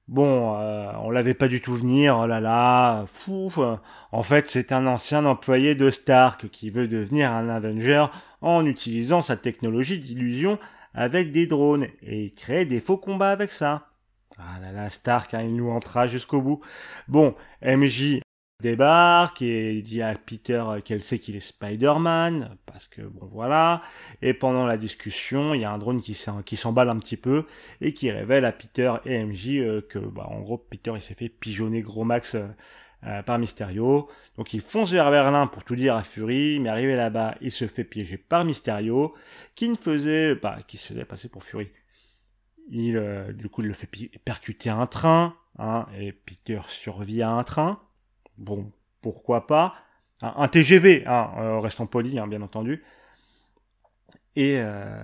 Bon, 0.06 0.54
euh, 0.60 0.92
on 1.02 1.10
l'avait 1.10 1.34
pas 1.34 1.48
du 1.48 1.62
tout 1.62 1.74
venir, 1.74 2.18
oh 2.18 2.26
là 2.26 2.38
là, 2.38 3.06
fou. 3.06 3.50
En 4.12 4.22
fait, 4.22 4.46
c'est 4.46 4.70
un 4.70 4.86
ancien 4.86 5.24
employé 5.24 5.74
de 5.74 5.88
Stark 5.88 6.50
qui 6.50 6.68
veut 6.68 6.88
devenir 6.88 7.32
un 7.32 7.48
Avenger 7.48 8.06
en 8.42 8.66
utilisant 8.66 9.22
sa 9.22 9.38
technologie 9.38 9.98
d'illusion 9.98 10.58
avec 10.92 11.32
des 11.32 11.46
drones 11.46 11.86
et 12.02 12.24
il 12.24 12.34
crée 12.34 12.66
des 12.66 12.80
faux 12.80 12.98
combats 12.98 13.30
avec 13.30 13.50
ça. 13.50 13.88
Ah 14.38 14.60
là 14.60 14.72
là, 14.72 14.90
Stark, 14.90 15.32
hein, 15.32 15.42
il 15.42 15.56
nous 15.56 15.70
entra 15.70 16.06
jusqu'au 16.06 16.42
bout. 16.42 16.60
Bon, 17.08 17.34
MJ 17.62 18.20
débarque 18.64 19.42
et 19.42 19.82
dit 19.82 20.00
à 20.00 20.14
Peter 20.14 20.64
qu'elle 20.84 21.02
sait 21.02 21.18
qu'il 21.18 21.36
est 21.36 21.40
Spider-Man, 21.40 22.56
parce 22.64 22.88
que 22.88 23.02
bon 23.02 23.28
voilà, 23.30 23.82
et 24.22 24.32
pendant 24.32 24.66
la 24.66 24.78
discussion, 24.78 25.52
il 25.52 25.60
y 25.60 25.64
a 25.64 25.70
un 25.70 25.76
drone 25.76 26.00
qui 26.00 26.14
s'emballe 26.56 26.88
un 26.88 26.98
petit 26.98 27.18
peu 27.18 27.44
et 27.82 27.92
qui 27.92 28.10
révèle 28.10 28.46
à 28.46 28.52
Peter 28.52 28.94
et 29.04 29.22
MJ 29.22 29.48
euh, 29.58 29.82
que 29.82 29.98
bah, 29.98 30.26
en 30.30 30.40
gros 30.40 30.56
Peter 30.56 30.92
il 30.94 31.02
s'est 31.02 31.14
fait 31.14 31.28
pigeonner 31.28 31.82
gros 31.82 32.04
max 32.04 32.36
euh, 32.36 32.46
euh, 33.06 33.22
par 33.22 33.38
Mysterio, 33.38 34.08
donc 34.38 34.54
il 34.54 34.62
fonce 34.62 34.90
vers 34.92 35.10
Berlin 35.10 35.46
pour 35.46 35.62
tout 35.62 35.76
dire 35.76 35.94
à 35.94 36.02
Fury, 36.02 36.58
mais 36.58 36.70
arrivé 36.70 36.96
là-bas, 36.96 37.34
il 37.42 37.52
se 37.52 37.66
fait 37.66 37.84
piéger 37.84 38.16
par 38.16 38.46
Mysterio, 38.46 39.14
qui 39.54 39.68
ne 39.68 39.74
faisait, 39.74 40.36
bah, 40.36 40.56
qui 40.66 40.78
se 40.78 40.86
faisait 40.86 41.04
passer 41.04 41.28
pour 41.28 41.44
Fury. 41.44 41.68
Il, 42.70 42.98
du 43.34 43.50
coup, 43.50 43.60
il 43.60 43.68
le 43.68 43.74
fait 43.74 43.90
percuter 44.24 44.70
un 44.70 44.86
train, 44.86 45.36
hein, 45.58 45.86
et 46.00 46.12
Peter 46.12 46.60
survit 46.68 47.20
à 47.20 47.28
un 47.28 47.44
train, 47.44 47.78
Bon, 48.38 48.72
pourquoi 49.00 49.46
pas. 49.46 49.74
Un, 50.22 50.48
TGV, 50.48 51.04
hein, 51.06 51.30
euh, 51.38 51.60
restons 51.60 51.86
polis, 51.86 52.18
hein, 52.18 52.26
bien 52.26 52.42
entendu. 52.42 52.82
Et 54.36 54.56
euh, 54.58 54.96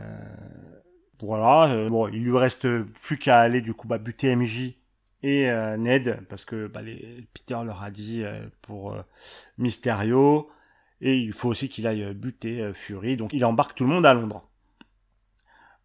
voilà, 1.20 1.70
euh, 1.72 2.10
il 2.12 2.24
lui 2.24 2.36
reste 2.36 2.66
plus 3.02 3.18
qu'à 3.18 3.40
aller 3.40 3.60
du 3.60 3.74
coup 3.74 3.86
bah, 3.86 3.98
buter 3.98 4.34
MJ 4.34 4.74
et 5.22 5.50
Ned, 5.78 6.20
parce 6.30 6.46
que 6.46 6.66
bah, 6.66 6.80
Peter 7.34 7.58
leur 7.64 7.82
a 7.82 7.90
dit 7.90 8.24
pour 8.62 8.96
Mysterio, 9.58 10.50
et 11.02 11.14
il 11.18 11.34
faut 11.34 11.50
aussi 11.50 11.68
qu'il 11.68 11.86
aille 11.86 12.14
buter 12.14 12.72
Fury, 12.74 13.18
donc 13.18 13.34
il 13.34 13.44
embarque 13.44 13.74
tout 13.74 13.84
le 13.84 13.90
monde 13.90 14.06
à 14.06 14.14
Londres. 14.14 14.49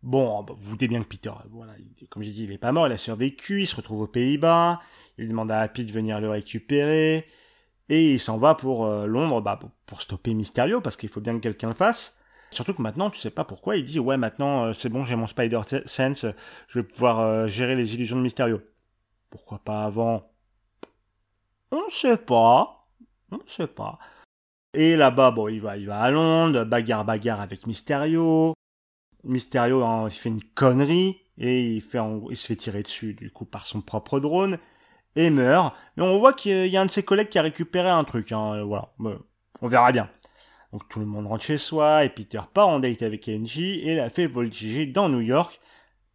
Bon, 0.05 0.43
bah, 0.43 0.53
vous 0.55 0.69
vous 0.69 0.77
bien 0.77 1.01
que 1.01 1.07
Peter, 1.07 1.31
voilà, 1.49 1.73
comme 2.11 2.21
j'ai 2.21 2.29
dit, 2.31 2.43
il 2.43 2.51
est 2.51 2.59
pas 2.59 2.71
mort, 2.71 2.85
il 2.85 2.93
a 2.93 2.97
survécu, 2.97 3.61
il 3.63 3.65
se 3.65 3.75
retrouve 3.75 4.01
aux 4.01 4.07
Pays-Bas, 4.07 4.79
il 5.17 5.27
demande 5.27 5.49
à 5.49 5.61
Happy 5.61 5.83
de 5.83 5.91
venir 5.91 6.21
le 6.21 6.29
récupérer, 6.29 7.25
et 7.89 8.13
il 8.13 8.19
s'en 8.19 8.37
va 8.37 8.53
pour 8.53 8.85
euh, 8.85 9.07
Londres, 9.07 9.41
bah, 9.41 9.59
pour 9.87 10.01
stopper 10.03 10.35
Mysterio, 10.35 10.79
parce 10.79 10.95
qu'il 10.95 11.09
faut 11.09 11.21
bien 11.21 11.33
que 11.33 11.39
quelqu'un 11.39 11.69
le 11.69 11.73
fasse. 11.73 12.19
Surtout 12.51 12.75
que 12.75 12.83
maintenant, 12.83 13.09
tu 13.09 13.19
sais 13.19 13.31
pas 13.31 13.45
pourquoi, 13.45 13.77
il 13.77 13.83
dit, 13.83 13.97
ouais, 13.97 14.15
maintenant, 14.15 14.65
euh, 14.65 14.73
c'est 14.73 14.89
bon, 14.89 15.05
j'ai 15.05 15.15
mon 15.15 15.25
Spider-Sense, 15.25 16.27
je 16.67 16.79
vais 16.79 16.83
pouvoir 16.83 17.21
euh, 17.21 17.47
gérer 17.47 17.75
les 17.75 17.95
illusions 17.95 18.17
de 18.17 18.21
Mysterio. 18.21 18.61
Pourquoi 19.31 19.57
pas 19.57 19.85
avant? 19.85 20.31
On 21.71 21.89
sait 21.89 22.17
pas, 22.17 22.85
on 23.31 23.39
sait 23.47 23.65
pas. 23.65 23.97
Et 24.75 24.95
là-bas, 24.95 25.31
bon, 25.31 25.47
il 25.47 25.61
va, 25.61 25.77
il 25.77 25.87
va 25.87 25.99
à 25.99 26.11
Londres, 26.11 26.63
bagarre, 26.63 27.05
bagarre 27.05 27.41
avec 27.41 27.65
Mysterio. 27.65 28.53
Mysterio, 29.25 29.83
hein, 29.83 30.07
il 30.07 30.15
fait 30.15 30.29
une 30.29 30.43
connerie 30.43 31.21
et 31.37 31.75
il, 31.75 31.81
se 31.81 32.47
fait 32.47 32.55
tirer 32.55 32.83
dessus 32.83 33.13
du 33.13 33.31
coup 33.31 33.45
par 33.45 33.65
son 33.65 33.81
propre 33.81 34.19
drone 34.19 34.57
et 35.15 35.29
meurt. 35.29 35.75
Mais 35.97 36.03
on 36.03 36.17
voit 36.19 36.33
qu'il 36.33 36.67
y 36.67 36.77
a 36.77 36.81
un 36.81 36.85
de 36.85 36.91
ses 36.91 37.03
collègues 37.03 37.29
qui 37.29 37.39
a 37.39 37.41
récupéré 37.41 37.89
un 37.89 38.03
truc. 38.03 38.31
Hein, 38.31 38.63
voilà, 38.63 38.93
on 39.61 39.67
verra 39.67 39.91
bien. 39.91 40.09
Donc 40.71 40.87
tout 40.89 40.99
le 40.99 41.05
monde 41.05 41.27
rentre 41.27 41.43
chez 41.43 41.57
soi 41.57 42.03
et 42.03 42.09
Peter 42.09 42.41
part 42.53 42.67
en 42.67 42.79
date 42.79 43.01
avec 43.01 43.27
Angie 43.29 43.79
et 43.81 43.95
la 43.95 44.09
fait 44.09 44.27
voltiger 44.27 44.85
dans 44.85 45.09
New 45.09 45.21
York 45.21 45.59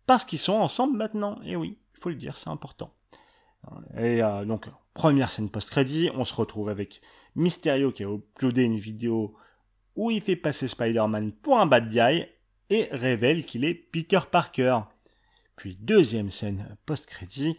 parce 0.06 0.24
qu'ils 0.24 0.38
sont 0.38 0.54
ensemble 0.54 0.96
maintenant. 0.96 1.40
Et 1.44 1.56
oui, 1.56 1.78
il 1.94 2.00
faut 2.00 2.10
le 2.10 2.14
dire, 2.14 2.36
c'est 2.36 2.50
important. 2.50 2.92
Et 3.96 4.22
euh, 4.22 4.44
donc, 4.44 4.66
première 4.94 5.30
scène 5.30 5.50
post-crédit, 5.50 6.10
on 6.14 6.24
se 6.24 6.34
retrouve 6.34 6.68
avec 6.68 7.00
Mysterio 7.36 7.92
qui 7.92 8.04
a 8.04 8.08
uploadé 8.08 8.62
une 8.62 8.78
vidéo 8.78 9.36
où 9.96 10.10
il 10.10 10.20
fait 10.20 10.36
passer 10.36 10.68
Spider-Man 10.68 11.32
pour 11.32 11.58
un 11.58 11.66
bad 11.66 11.90
guy 11.90 12.26
et 12.70 12.88
révèle 12.92 13.44
qu'il 13.44 13.64
est 13.64 13.74
Peter 13.74 14.20
Parker. 14.30 14.80
Puis 15.56 15.76
deuxième 15.76 16.30
scène 16.30 16.76
post-crédit 16.86 17.56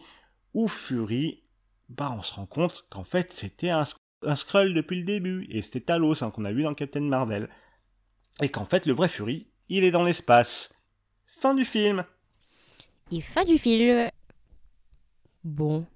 où 0.54 0.66
Fury, 0.66 1.44
bah 1.88 2.12
on 2.16 2.22
se 2.22 2.32
rend 2.34 2.46
compte 2.46 2.84
qu'en 2.90 3.04
fait 3.04 3.32
c'était 3.32 3.70
un, 3.70 3.84
un 4.22 4.34
Skrull 4.34 4.74
depuis 4.74 4.98
le 4.98 5.04
début 5.04 5.46
et 5.50 5.62
c'était 5.62 5.80
Talos 5.80 6.24
hein, 6.24 6.30
qu'on 6.30 6.44
a 6.44 6.52
vu 6.52 6.62
dans 6.64 6.74
Captain 6.74 7.00
Marvel. 7.00 7.48
Et 8.40 8.48
qu'en 8.48 8.64
fait 8.64 8.86
le 8.86 8.92
vrai 8.92 9.08
Fury, 9.08 9.46
il 9.68 9.84
est 9.84 9.90
dans 9.90 10.02
l'espace. 10.02 10.74
Fin 11.26 11.54
du 11.54 11.64
film. 11.64 12.04
Et 13.10 13.20
fin 13.20 13.44
du 13.44 13.58
film. 13.58 14.08
Bon, 15.44 15.86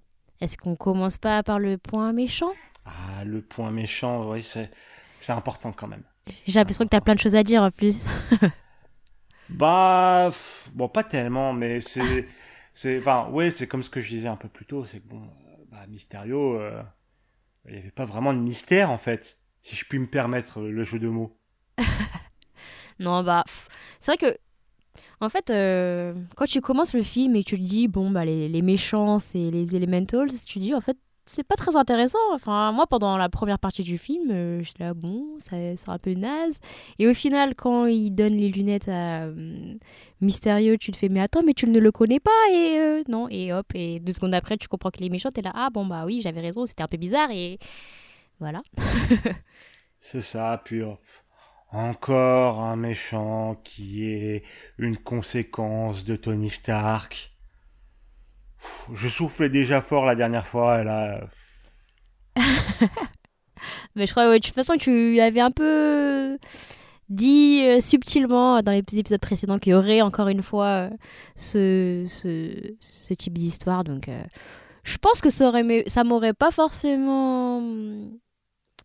est-ce 0.40 0.58
qu'on 0.58 0.76
commence 0.76 1.18
pas 1.18 1.42
par 1.42 1.58
le 1.58 1.78
point 1.78 2.12
méchant? 2.12 2.52
Ah, 2.84 3.24
le 3.24 3.40
point 3.40 3.70
méchant, 3.70 4.30
oui, 4.30 4.42
c'est, 4.42 4.70
c'est 5.18 5.32
important 5.32 5.72
quand 5.72 5.88
même. 5.88 6.02
J'ai 6.46 6.58
l'impression 6.58 6.84
que 6.84 6.90
t'as 6.90 7.00
plein 7.00 7.14
de 7.14 7.20
choses 7.20 7.34
à 7.34 7.42
dire 7.42 7.62
en 7.62 7.70
plus. 7.70 8.02
Bah, 9.48 10.30
bon, 10.74 10.88
pas 10.88 11.04
tellement, 11.04 11.52
mais 11.52 11.80
c'est, 11.80 12.26
c'est, 12.74 12.98
enfin, 12.98 13.28
ouais, 13.30 13.50
c'est 13.50 13.66
comme 13.66 13.82
ce 13.82 13.90
que 13.90 14.00
je 14.00 14.08
disais 14.08 14.28
un 14.28 14.36
peu 14.36 14.48
plus 14.48 14.66
tôt, 14.66 14.84
c'est 14.84 15.00
que 15.00 15.08
bon, 15.08 15.22
bah, 15.70 15.86
Mysterio, 15.88 16.60
euh, 16.60 16.82
il 17.66 17.72
n'y 17.72 17.78
avait 17.78 17.90
pas 17.90 18.04
vraiment 18.04 18.34
de 18.34 18.40
mystère 18.40 18.90
en 18.90 18.98
fait, 18.98 19.38
si 19.62 19.76
je 19.76 19.84
puis 19.84 19.98
me 19.98 20.06
permettre 20.06 20.60
le 20.60 20.84
jeu 20.84 20.98
de 20.98 21.08
mots. 21.08 21.38
non, 22.98 23.22
bah, 23.22 23.44
c'est 24.00 24.12
vrai 24.16 24.32
que, 24.32 24.38
en 25.20 25.28
fait, 25.28 25.50
euh, 25.50 26.14
quand 26.36 26.46
tu 26.46 26.60
commences 26.60 26.94
le 26.94 27.02
film 27.02 27.36
et 27.36 27.44
que 27.44 27.50
tu 27.50 27.56
te 27.56 27.62
dis, 27.62 27.88
bon, 27.88 28.10
bah, 28.10 28.24
les, 28.24 28.48
les 28.48 28.62
méchants, 28.62 29.18
c'est 29.18 29.50
les 29.50 29.76
Elementals, 29.76 30.30
tu 30.46 30.58
dis, 30.58 30.74
en 30.74 30.80
fait, 30.80 30.98
c'est 31.26 31.42
pas 31.44 31.56
très 31.56 31.76
intéressant. 31.76 32.18
Enfin, 32.32 32.72
moi, 32.72 32.86
pendant 32.86 33.16
la 33.16 33.28
première 33.28 33.58
partie 33.58 33.82
du 33.82 33.98
film, 33.98 34.30
euh, 34.30 34.62
j'étais 34.62 34.84
là, 34.84 34.94
bon, 34.94 35.36
ça- 35.38 35.76
c'est 35.76 35.88
un 35.88 35.98
peu 35.98 36.14
naze. 36.14 36.58
Et 36.98 37.08
au 37.08 37.14
final, 37.14 37.54
quand 37.56 37.86
il 37.86 38.10
donne 38.12 38.34
les 38.34 38.48
lunettes 38.48 38.88
à 38.88 39.24
euh, 39.24 39.74
Mystérieux, 40.20 40.78
tu 40.78 40.92
te 40.92 40.96
fais, 40.96 41.08
mais 41.08 41.20
attends, 41.20 41.42
mais 41.44 41.52
tu 41.54 41.68
ne 41.68 41.78
le 41.80 41.92
connais 41.92 42.20
pas. 42.20 42.30
Et 42.52 42.78
euh, 42.78 43.02
non, 43.08 43.28
et 43.30 43.52
hop, 43.52 43.66
et 43.74 44.00
deux 44.00 44.12
secondes 44.12 44.34
après, 44.34 44.56
tu 44.56 44.68
comprends 44.68 44.90
qu'il 44.90 45.04
est 45.04 45.08
méchant. 45.10 45.30
T'es 45.30 45.42
là, 45.42 45.52
ah 45.54 45.68
bon, 45.72 45.84
bah 45.86 46.04
oui, 46.06 46.20
j'avais 46.22 46.40
raison, 46.40 46.64
c'était 46.66 46.82
un 46.82 46.88
peu 46.88 46.96
bizarre. 46.96 47.30
Et 47.32 47.58
voilà. 48.40 48.62
C'est 50.00 50.22
ça, 50.22 50.62
euh, 50.72 50.94
encore 51.70 52.60
un 52.60 52.76
méchant 52.76 53.56
qui 53.64 54.04
est 54.06 54.44
une 54.78 54.96
conséquence 54.96 56.04
de 56.04 56.16
Tony 56.16 56.50
Stark. 56.50 57.35
Je 58.92 59.08
soufflais 59.08 59.48
déjà 59.48 59.80
fort 59.80 60.04
la 60.04 60.14
dernière 60.14 60.46
fois, 60.46 60.80
et 60.80 60.84
là, 60.84 61.20
Mais 63.94 64.06
je 64.06 64.12
crois, 64.12 64.28
ouais, 64.28 64.38
de 64.38 64.44
toute 64.44 64.54
façon, 64.54 64.76
tu 64.76 65.18
avais 65.20 65.40
un 65.40 65.50
peu 65.50 66.38
dit 67.08 67.60
euh, 67.62 67.80
subtilement 67.80 68.60
dans 68.62 68.72
les 68.72 68.78
épisodes 68.78 69.20
précédents 69.20 69.58
qu'il 69.58 69.72
y 69.72 69.74
aurait 69.74 70.02
encore 70.02 70.28
une 70.28 70.42
fois 70.42 70.90
euh, 70.90 72.04
ce, 72.06 73.14
type 73.14 73.34
d'histoire. 73.34 73.84
Donc, 73.84 74.08
euh, 74.08 74.22
je 74.84 74.96
pense 74.98 75.20
que 75.20 75.30
ça, 75.30 75.52
m'aurait 76.04 76.34
pas 76.34 76.50
forcément 76.50 77.62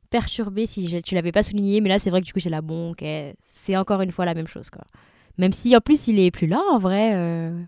perturbé 0.10 0.66
si 0.66 1.02
tu 1.04 1.16
l'avais 1.16 1.32
pas 1.32 1.44
souligné. 1.44 1.82
Mais 1.82 1.90
là, 1.90 2.00
c'est 2.00 2.10
vrai 2.10 2.22
que 2.22 2.26
du 2.26 2.34
coup, 2.34 2.40
j'ai 2.40 2.50
la 2.50 2.62
bon, 2.62 2.92
ok, 2.92 3.04
c'est 3.48 3.76
encore 3.78 4.02
une 4.02 4.12
fois 4.12 4.26
la 4.26 4.34
même 4.34 4.48
chose, 4.48 4.70
quoi. 4.70 4.84
Même 5.38 5.54
si 5.54 5.76
en 5.76 5.80
plus, 5.80 6.08
il 6.08 6.20
est 6.20 6.30
plus 6.30 6.48
là, 6.48 6.62
en 6.72 6.78
vrai, 6.78 7.16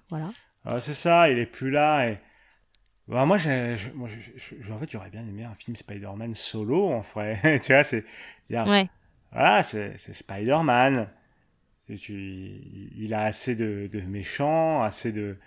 voilà. 0.10 0.30
Ah, 0.66 0.80
c'est 0.82 0.94
ça, 0.94 1.30
il 1.30 1.40
est 1.40 1.46
plus 1.46 1.72
là 1.72 2.08
et 2.10 2.20
bah, 3.08 3.26
moi, 3.26 3.38
j'ai, 3.38 3.78
moi 3.96 4.10
je- 4.10 4.72
en 4.74 4.80
fait, 4.80 4.90
j'aurais 4.92 5.10
bien 5.12 5.26
aimé 5.28 5.44
un 5.46 5.56
film 5.56 5.76
Spider-Man 5.78 6.36
solo, 6.36 6.90
en 6.90 7.02
vrai. 7.02 7.60
tu 7.66 7.74
vois, 7.74 7.84
c'est, 7.84 8.06
Ouais. 8.66 8.90
voilà, 9.32 9.64
c'est, 9.64 9.98
c'est 9.98 10.14
Spider-Man. 10.14 11.10
Il 11.90 13.14
a 13.14 13.24
assez 13.26 13.56
de, 13.56 13.90
de 13.92 14.02
méchants, 14.02 14.84
assez 14.84 15.12
de 15.12 15.38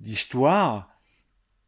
d'histoire 0.00 0.90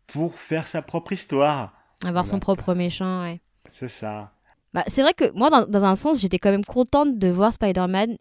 pour 0.09 0.37
faire 0.39 0.69
sa 0.69 0.83
propre 0.83 1.13
histoire. 1.13 1.75
Avoir 2.05 2.29
son 2.29 2.39
Voilà. 2.39 2.39
propre 2.39 2.75
méchant, 2.75 3.23
ouais. 3.25 3.41
C'est 3.69 3.89
ça. 3.89 4.33
Bah, 4.73 4.85
c'est 4.89 5.03
vrai 5.03 5.13
que 5.15 5.31
moi, 5.33 5.51
dans, 5.51 5.67
dans 5.67 5.85
un 5.85 5.97
sens, 5.97 6.21
j'étais 6.21 6.39
quand 6.39 6.51
même 6.51 6.65
contente 6.65 7.19
de 7.19 7.29
voir 7.29 7.53
Spider-Man, 7.53 8.17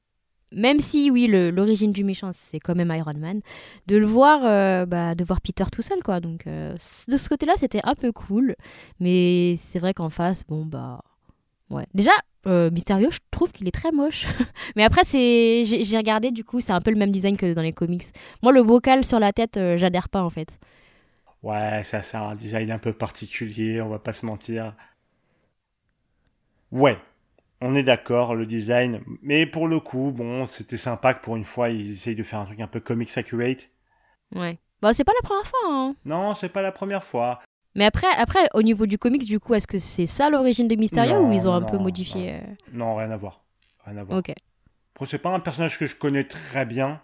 même 0.52 0.80
si, 0.80 1.10
oui, 1.12 1.28
l'origine 1.28 1.92
du 1.92 2.04
méchant, 2.04 2.32
c'est 2.34 2.60
quand 2.60 2.76
même 2.76 2.94
Iron 2.96 3.14
Man, 3.18 3.42
de 3.88 3.98
le 3.98 4.06
voir, 4.06 4.42
euh, 4.46 4.86
bah, 4.86 5.16
de 5.16 5.24
voir 5.24 5.42
Peter 5.42 5.64
tout 5.72 5.82
seul, 5.82 6.04
quoi. 6.04 6.20
Donc, 6.20 6.48
euh, 6.48 6.74
de 6.74 7.18
ce 7.18 7.30
côté-là, 7.30 7.54
c'était 7.58 7.82
un 7.84 7.96
peu 7.96 8.12
cool. 8.12 8.56
Mais 9.00 9.56
c'est 9.58 9.80
vrai 9.80 9.94
qu'en 9.94 10.10
face, 10.10 10.44
bon, 10.48 10.66
bah. 10.66 11.02
Ouais. 11.70 11.86
Déjà, 11.94 12.12
euh, 12.48 12.70
Mysterio, 12.70 13.10
je 13.12 13.20
trouve 13.32 13.52
qu'il 13.54 13.68
est 13.68 13.72
très 13.72 13.92
moche. 13.92 14.28
Mais 14.76 14.84
après, 14.84 15.04
c'est 15.06 15.64
j'ai 15.64 15.86
j'ai 15.86 15.98
regardé, 15.98 16.32
du 16.32 16.44
coup, 16.44 16.60
c'est 16.60 16.74
un 16.74 16.82
peu 16.82 16.92
le 16.92 16.98
même 16.98 17.12
design 17.12 17.38
que 17.38 17.54
dans 17.54 17.62
les 17.62 17.72
comics. 17.74 18.04
Moi, 18.44 18.52
le 18.52 18.64
bocal 18.64 19.06
sur 19.06 19.20
la 19.20 19.32
tête, 19.32 19.58
euh, 19.58 19.78
j'adhère 19.78 20.10
pas, 20.10 20.22
en 20.22 20.30
fait. 20.30 20.60
Ouais, 21.44 21.82
ça, 21.84 22.02
c'est 22.02 22.18
un 22.18 22.36
design 22.36 22.72
un 22.72 22.78
peu 22.78 22.94
particulier, 22.94 23.82
on 23.82 23.90
va 23.90 24.00
pas 24.00 24.14
se 24.14 24.26
mentir. 24.26 24.76
Ouais, 26.72 26.98
on 27.62 27.76
est 27.76 27.84
d'accord, 27.84 28.36
le 28.36 28.46
design. 28.46 29.02
Mais 29.22 29.46
pour 29.46 29.68
le 29.68 29.80
coup, 29.80 30.12
bon, 30.12 30.48
c'était 30.48 30.78
sympa 30.78 31.14
que 31.14 31.24
pour 31.24 31.36
une 31.36 31.46
fois, 31.46 31.70
ils 31.70 31.92
essayent 31.92 32.16
de 32.16 32.24
faire 32.24 32.40
un 32.40 32.46
truc 32.46 32.60
un 32.60 32.68
peu 32.68 32.80
comics 32.80 33.16
accurate. 33.16 33.70
Ouais. 34.36 34.60
Bah, 34.82 34.94
c'est 34.94 35.04
pas 35.04 35.14
la 35.14 35.28
première 35.28 35.46
fois, 35.46 35.60
hein. 35.66 35.96
Non, 36.06 36.34
c'est 36.34 36.50
pas 36.50 36.64
la 36.64 36.72
première 36.72 37.04
fois. 37.04 37.40
Mais 37.76 37.86
après, 37.86 38.08
après, 38.18 38.50
au 38.54 38.64
niveau 38.64 38.86
du 38.88 38.98
comics, 38.98 39.26
du 39.26 39.40
coup, 39.40 39.54
est-ce 39.54 39.68
que 39.68 39.78
c'est 39.78 40.08
ça 40.08 40.30
l'origine 40.30 40.68
de 40.68 40.76
Mysterio 40.76 41.22
Non, 41.22 41.30
ou 41.30 41.34
ils 41.34 41.48
ont 41.48 41.54
un 41.54 41.62
peu 41.62 41.78
modifié 41.78 42.34
euh, 42.34 42.40
Non, 42.74 42.96
rien 42.96 43.12
à 43.12 43.18
voir. 43.18 43.46
Rien 43.86 43.98
à 43.98 44.04
voir. 44.04 44.20
Ok. 44.20 44.34
Après, 44.96 45.06
c'est 45.06 45.20
pas 45.20 45.30
un 45.30 45.40
personnage 45.40 45.78
que 45.78 45.86
je 45.86 45.96
connais 45.96 46.24
très 46.24 46.66
bien. 46.66 47.02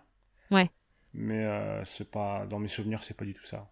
Ouais. 0.52 0.70
Mais 1.14 1.46
euh, 1.46 1.86
c'est 1.86 2.10
pas 2.10 2.46
dans 2.50 2.60
mes 2.60 2.68
souvenirs, 2.68 3.04
c'est 3.04 3.16
pas 3.16 3.26
du 3.26 3.34
tout 3.34 3.46
ça. 3.46 3.70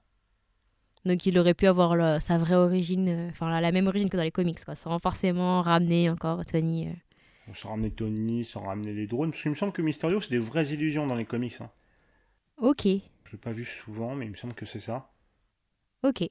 Donc 1.05 1.25
il 1.25 1.37
aurait 1.37 1.53
pu 1.53 1.67
avoir 1.67 1.95
le- 1.95 2.19
sa 2.19 2.37
vraie 2.37 2.55
origine, 2.55 3.07
euh, 3.09 3.29
enfin 3.29 3.49
la, 3.49 3.61
la 3.61 3.71
même 3.71 3.87
origine 3.87 4.09
que 4.09 4.17
dans 4.17 4.23
les 4.23 4.31
comics, 4.31 4.63
quoi, 4.65 4.75
sans 4.75 4.97
forcément 4.99 5.61
ramener 5.61 6.09
encore 6.09 6.45
Tony. 6.45 6.87
euh. 6.87 6.93
On 7.47 7.53
s'en 7.53 7.69
ramener 7.69 7.91
Tony, 7.91 8.43
sans 8.43 8.61
ramener 8.61 8.93
les 8.93 9.05
drones. 9.07 9.31
Parce 9.31 9.41
qu'il 9.43 9.51
me 9.51 9.55
semble 9.55 9.71
que 9.73 9.81
Mysterio, 9.83 10.19
c'est 10.19 10.31
des 10.31 10.39
vraies 10.39 10.67
illusions 10.73 11.05
dans 11.07 11.15
les 11.15 11.25
comics. 11.25 11.61
Hein. 11.61 11.69
Ok, 12.57 12.85
Je 12.85 13.31
l'ai 13.31 13.37
pas 13.37 13.51
vu 13.51 13.65
souvent, 13.65 14.15
mais 14.15 14.25
il 14.25 14.31
me 14.31 14.35
semble 14.35 14.53
que 14.55 14.65
c'est 14.65 14.79
ça. 14.79 15.11
ok. 16.03 16.29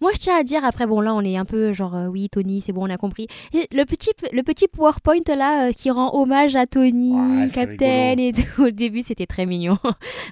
Moi 0.00 0.10
je 0.14 0.18
tiens 0.18 0.36
à 0.36 0.42
dire, 0.42 0.64
après 0.64 0.86
bon 0.86 1.00
là 1.00 1.14
on 1.14 1.20
est 1.22 1.36
un 1.36 1.44
peu 1.44 1.72
genre 1.72 1.94
euh, 1.96 2.06
oui 2.06 2.28
Tony 2.28 2.60
c'est 2.60 2.72
bon 2.72 2.86
on 2.86 2.90
a 2.90 2.96
compris. 2.96 3.26
Et 3.52 3.66
le 3.72 3.84
petit, 3.84 4.10
le 4.32 4.42
petit 4.42 4.68
PowerPoint 4.68 5.20
là 5.28 5.68
euh, 5.68 5.72
qui 5.72 5.90
rend 5.90 6.14
hommage 6.14 6.56
à 6.56 6.66
Tony, 6.66 7.14
Ouais, 7.14 7.48
Captain 7.52 8.16
et 8.18 8.32
tout, 8.32 8.62
au 8.64 8.70
début 8.70 9.02
c'était 9.02 9.26
très 9.26 9.46
mignon. 9.46 9.78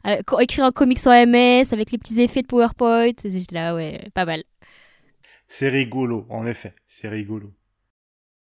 Euh, 0.07 0.17
écrit 0.41 0.61
en 0.61 0.71
comics 0.71 1.07
en 1.07 1.27
MS 1.27 1.73
avec 1.73 1.91
les 1.91 1.97
petits 1.99 2.21
effets 2.21 2.43
de 2.43 2.47
PowerPoint, 2.47 3.13
j'étais 3.25 3.55
là 3.55 3.75
ouais 3.75 4.09
pas 4.13 4.27
mal. 4.27 4.43
C'est 5.49 5.69
rigolo, 5.69 6.27
en 6.31 6.47
effet, 6.47 6.75
c'est 6.87 7.09
rigolo. 7.09 7.55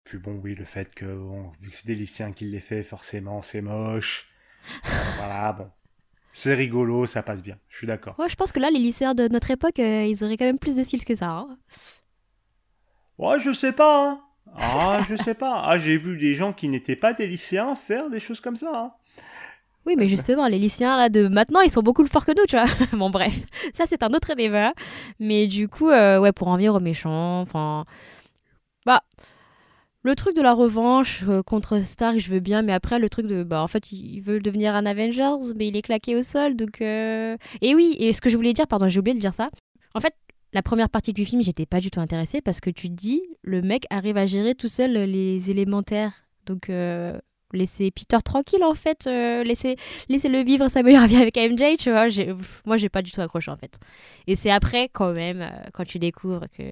Puis 0.04 0.18
bon, 0.18 0.40
oui, 0.42 0.54
le 0.54 0.64
fait 0.64 0.94
que, 0.94 1.04
bon, 1.04 1.50
vu 1.60 1.70
que 1.70 1.76
c'est 1.76 1.86
des 1.86 1.94
lycéens 1.94 2.32
qui 2.32 2.44
les 2.46 2.60
fait, 2.60 2.82
forcément, 2.82 3.42
c'est 3.42 3.60
moche. 3.60 4.28
Voilà, 5.16 5.52
bon. 5.52 5.70
C'est 6.38 6.52
rigolo, 6.52 7.06
ça 7.06 7.22
passe 7.22 7.42
bien, 7.42 7.56
je 7.70 7.78
suis 7.78 7.86
d'accord. 7.86 8.14
Ouais 8.18 8.28
je 8.28 8.36
pense 8.36 8.52
que 8.52 8.60
là 8.60 8.68
les 8.70 8.78
lycéens 8.78 9.14
de 9.14 9.26
notre 9.26 9.50
époque 9.50 9.78
euh, 9.78 10.04
ils 10.04 10.22
auraient 10.22 10.36
quand 10.36 10.44
même 10.44 10.58
plus 10.58 10.76
de 10.76 10.82
skills 10.82 11.02
que 11.02 11.14
ça. 11.14 11.30
hein. 11.30 11.56
Ouais, 13.16 13.38
je 13.40 13.54
sais 13.54 13.72
pas, 13.72 14.10
hein. 14.10 14.20
Ah, 14.54 15.00
je 15.08 15.16
sais 15.16 15.32
pas. 15.32 15.62
Ah, 15.64 15.78
j'ai 15.78 15.96
vu 15.96 16.18
des 16.18 16.34
gens 16.34 16.52
qui 16.52 16.68
n'étaient 16.68 16.94
pas 16.94 17.14
des 17.14 17.26
lycéens 17.26 17.74
faire 17.74 18.10
des 18.10 18.20
choses 18.20 18.42
comme 18.42 18.56
ça, 18.56 18.70
hein. 18.74 18.92
Oui, 19.86 19.94
mais 19.96 20.08
justement, 20.08 20.46
les 20.46 20.58
lycéens 20.58 20.98
là 20.98 21.08
de 21.08 21.26
maintenant, 21.26 21.60
ils 21.62 21.70
sont 21.70 21.80
beaucoup 21.82 22.02
plus 22.02 22.12
forts 22.12 22.26
que 22.26 22.32
nous, 22.38 22.44
tu 22.46 22.56
vois. 22.56 22.66
bon, 22.92 23.08
bref, 23.08 23.32
ça 23.72 23.84
c'est 23.86 24.02
un 24.02 24.12
autre 24.12 24.34
débat. 24.34 24.74
Mais 25.18 25.46
du 25.46 25.68
coup, 25.68 25.88
euh, 25.88 26.20
ouais, 26.20 26.32
pour 26.32 26.48
en 26.48 26.56
venir 26.56 26.74
aux 26.74 26.80
méchants, 26.80 27.40
enfin, 27.40 27.84
bah, 28.84 29.02
le 30.06 30.14
truc 30.14 30.34
de 30.36 30.42
la 30.42 30.54
revanche 30.54 31.24
euh, 31.28 31.42
contre 31.42 31.84
Stark, 31.84 32.18
je 32.18 32.30
veux 32.30 32.40
bien, 32.40 32.62
mais 32.62 32.72
après 32.72 32.98
le 32.98 33.08
truc 33.08 33.26
de, 33.26 33.42
bah, 33.42 33.62
en 33.62 33.68
fait, 33.68 33.92
il 33.92 34.20
veut 34.20 34.40
devenir 34.40 34.74
un 34.74 34.86
Avengers, 34.86 35.52
mais 35.56 35.68
il 35.68 35.76
est 35.76 35.82
claqué 35.82 36.16
au 36.16 36.22
sol, 36.22 36.56
donc. 36.56 36.80
euh, 36.80 37.36
Et 37.60 37.74
oui, 37.74 37.96
et 37.98 38.12
ce 38.12 38.20
que 38.20 38.30
je 38.30 38.36
voulais 38.36 38.52
dire, 38.52 38.66
pardon, 38.66 38.88
j'ai 38.88 39.00
oublié 39.00 39.14
de 39.14 39.20
dire 39.20 39.34
ça. 39.34 39.50
En 39.94 40.00
fait. 40.00 40.14
La 40.52 40.62
première 40.62 40.88
partie 40.88 41.12
du 41.12 41.26
film, 41.26 41.42
j'étais 41.42 41.66
pas 41.66 41.80
du 41.80 41.90
tout 41.90 42.00
intéressée 42.00 42.40
parce 42.40 42.60
que 42.60 42.70
tu 42.70 42.88
dis, 42.88 43.20
le 43.42 43.60
mec 43.60 43.84
arrive 43.90 44.16
à 44.16 44.24
gérer 44.24 44.54
tout 44.54 44.68
seul 44.68 44.92
les 44.92 45.50
élémentaires. 45.50 46.22
Donc, 46.46 46.70
euh, 46.70 47.18
laisser 47.52 47.90
Peter 47.90 48.16
tranquille 48.24 48.64
en 48.64 48.74
fait, 48.74 49.06
euh, 49.06 49.44
laisser 49.44 49.76
laissez-le 50.08 50.42
vivre 50.44 50.68
sa 50.68 50.82
meilleure 50.82 51.08
vie 51.08 51.16
avec 51.16 51.36
MJ, 51.36 51.76
tu 51.78 51.90
vois. 51.90 52.06
Moi, 52.64 52.76
j'ai 52.78 52.88
pas 52.88 53.02
du 53.02 53.10
tout 53.10 53.20
accroché 53.20 53.50
en 53.50 53.56
fait. 53.56 53.78
Et 54.28 54.34
c'est 54.36 54.50
après, 54.50 54.88
quand 54.88 55.12
même, 55.12 55.46
quand 55.74 55.84
tu 55.84 55.98
découvres 55.98 56.46
que 56.56 56.62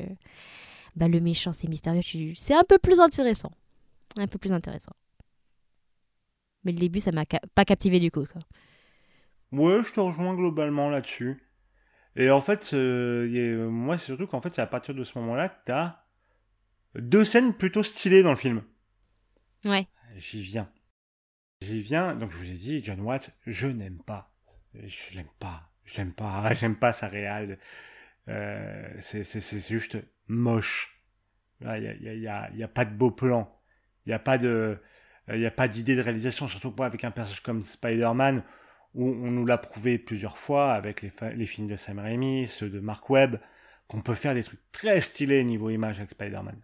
bah, 0.96 1.08
le 1.08 1.20
méchant 1.20 1.52
c'est 1.52 1.68
mystérieux, 1.68 2.02
tu... 2.02 2.34
c'est 2.34 2.54
un 2.54 2.64
peu 2.64 2.78
plus 2.78 3.00
intéressant. 3.00 3.50
Un 4.16 4.26
peu 4.28 4.38
plus 4.38 4.52
intéressant. 4.52 4.92
Mais 6.64 6.72
le 6.72 6.78
début, 6.78 7.00
ça 7.00 7.12
m'a 7.12 7.24
ca- 7.30 7.40
pas 7.54 7.64
captivé 7.64 8.00
du 8.00 8.10
coup. 8.10 8.24
Quoi. 8.26 8.40
Ouais, 9.52 9.82
je 9.82 9.92
te 9.92 10.00
rejoins 10.00 10.34
globalement 10.34 10.88
là-dessus. 10.88 11.42
Et 12.16 12.30
en 12.30 12.40
fait, 12.40 12.70
euh, 12.74 13.28
y 13.30 13.38
a- 13.40 13.66
moi, 13.68 13.98
c'est 13.98 14.06
surtout 14.06 14.26
qu'en 14.26 14.40
fait, 14.40 14.54
c'est 14.54 14.62
à 14.62 14.66
partir 14.66 14.94
de 14.94 15.04
ce 15.04 15.18
moment-là 15.18 15.48
que 15.48 15.58
t'as 15.66 16.04
deux 16.94 17.24
scènes 17.24 17.54
plutôt 17.54 17.82
stylées 17.82 18.22
dans 18.22 18.30
le 18.30 18.36
film. 18.36 18.62
Ouais. 19.64 19.86
J'y 20.16 20.42
viens. 20.42 20.70
J'y 21.60 21.80
viens. 21.80 22.14
Donc, 22.14 22.30
je 22.30 22.36
vous 22.36 22.44
ai 22.50 22.54
dit, 22.54 22.82
John 22.84 23.00
Watts, 23.00 23.36
je 23.46 23.66
n'aime 23.66 23.98
pas. 23.98 24.32
Je 24.74 25.14
l'aime 25.14 25.28
pas. 25.40 25.70
Je 25.84 25.96
l'aime 25.98 26.12
pas. 26.12 26.54
J'aime 26.54 26.76
pas 26.76 26.92
sa 26.92 27.08
réal. 27.08 27.58
Euh, 28.28 28.88
c'est 29.00 29.68
juste 29.68 29.98
moche. 30.28 30.90
Il 31.60 31.66
y 31.66 31.70
a, 31.70 31.78
y, 31.78 31.86
a, 32.08 32.14
y, 32.14 32.28
a, 32.28 32.50
y 32.54 32.62
a 32.62 32.68
pas 32.68 32.84
de 32.84 32.94
beau 32.94 33.10
plan. 33.10 33.50
Il 34.06 34.10
n'y 34.10 34.14
a 34.14 34.18
pas 34.18 34.38
de, 34.38 34.78
il 35.28 35.38
y 35.40 35.46
a 35.46 35.50
pas 35.50 35.68
d'idée 35.68 35.96
de 35.96 36.02
réalisation, 36.02 36.48
surtout 36.48 36.72
pas 36.72 36.86
avec 36.86 37.04
un 37.04 37.10
personnage 37.10 37.40
comme 37.42 37.62
Spider-Man, 37.62 38.42
où 38.94 39.08
on 39.08 39.30
nous 39.30 39.46
l'a 39.46 39.58
prouvé 39.58 39.98
plusieurs 39.98 40.36
fois 40.38 40.74
avec 40.74 41.02
les, 41.02 41.46
films 41.46 41.68
de 41.68 41.76
Sam 41.76 41.98
Raimi, 41.98 42.46
ceux 42.48 42.68
de 42.68 42.80
Mark 42.80 43.08
Webb, 43.10 43.40
qu'on 43.88 44.02
peut 44.02 44.14
faire 44.14 44.34
des 44.34 44.44
trucs 44.44 44.60
très 44.72 45.00
stylés 45.00 45.42
niveau 45.44 45.70
image 45.70 45.98
avec 45.98 46.10
Spider-Man. 46.10 46.60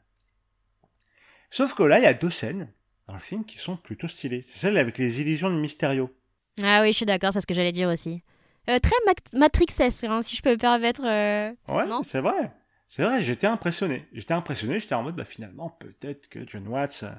Sauf 1.50 1.75
que 1.75 1.83
là, 1.83 1.99
il 1.99 2.05
y 2.05 2.07
a 2.07 2.14
deux 2.14 2.31
scènes 2.31 2.69
dans 3.09 3.14
le 3.14 3.21
film 3.21 3.45
qui 3.45 3.59
sont 3.59 3.76
plutôt 3.76 4.07
stylées. 4.09 4.43
C'est 4.43 4.59
celle 4.59 4.79
avec 4.79 4.99
les 4.99 5.21
illusions 5.21 5.50
de 5.50 5.59
Mysterio. 5.59 6.14
Ah 6.62 6.83
oui, 6.83 6.93
je 6.93 6.99
suis 6.99 7.07
d'accord, 7.07 7.33
c'est 7.33 7.40
ce 7.40 7.47
que 7.47 7.55
j'allais 7.55 7.73
dire 7.73 7.88
aussi. 7.88 8.23
Euh, 8.69 8.79
très 8.79 8.95
Matrix 9.35 9.67
S, 9.79 10.05
hein, 10.05 10.23
si 10.23 10.37
je 10.37 10.43
peux 10.43 10.50
me 10.52 10.57
permettre. 10.59 11.02
euh, 11.05 11.52
Ouais, 11.69 11.87
Non? 11.87 12.02
c'est 12.02 12.21
vrai. 12.21 12.52
C'est 12.90 13.04
vrai, 13.04 13.23
j'étais 13.23 13.47
impressionné. 13.47 14.04
J'étais 14.12 14.35
impressionné, 14.35 14.80
j'étais 14.80 14.97
en 14.97 15.04
mode, 15.04 15.14
bah 15.14 15.25
finalement, 15.25 15.70
peut-être 15.70 16.28
que 16.28 16.40
John 16.44 16.66
Watts, 16.66 17.04
euh, 17.04 17.11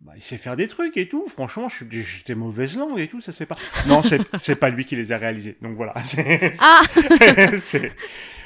bah, 0.00 0.14
il 0.16 0.20
sait 0.20 0.38
faire 0.38 0.56
des 0.56 0.66
trucs 0.66 0.96
et 0.96 1.08
tout. 1.08 1.28
Franchement, 1.28 1.68
j'étais 1.68 2.34
mauvaise 2.34 2.76
langue 2.76 2.98
et 2.98 3.06
tout, 3.06 3.20
ça 3.20 3.30
se 3.30 3.38
fait 3.38 3.46
pas. 3.46 3.56
Non, 3.86 4.02
c'est 4.02 4.56
pas 4.60 4.70
lui 4.70 4.84
qui 4.84 4.96
les 4.96 5.12
a 5.12 5.18
réalisés. 5.18 5.56
Donc 5.62 5.76
voilà. 5.76 5.94
Ah 6.60 6.80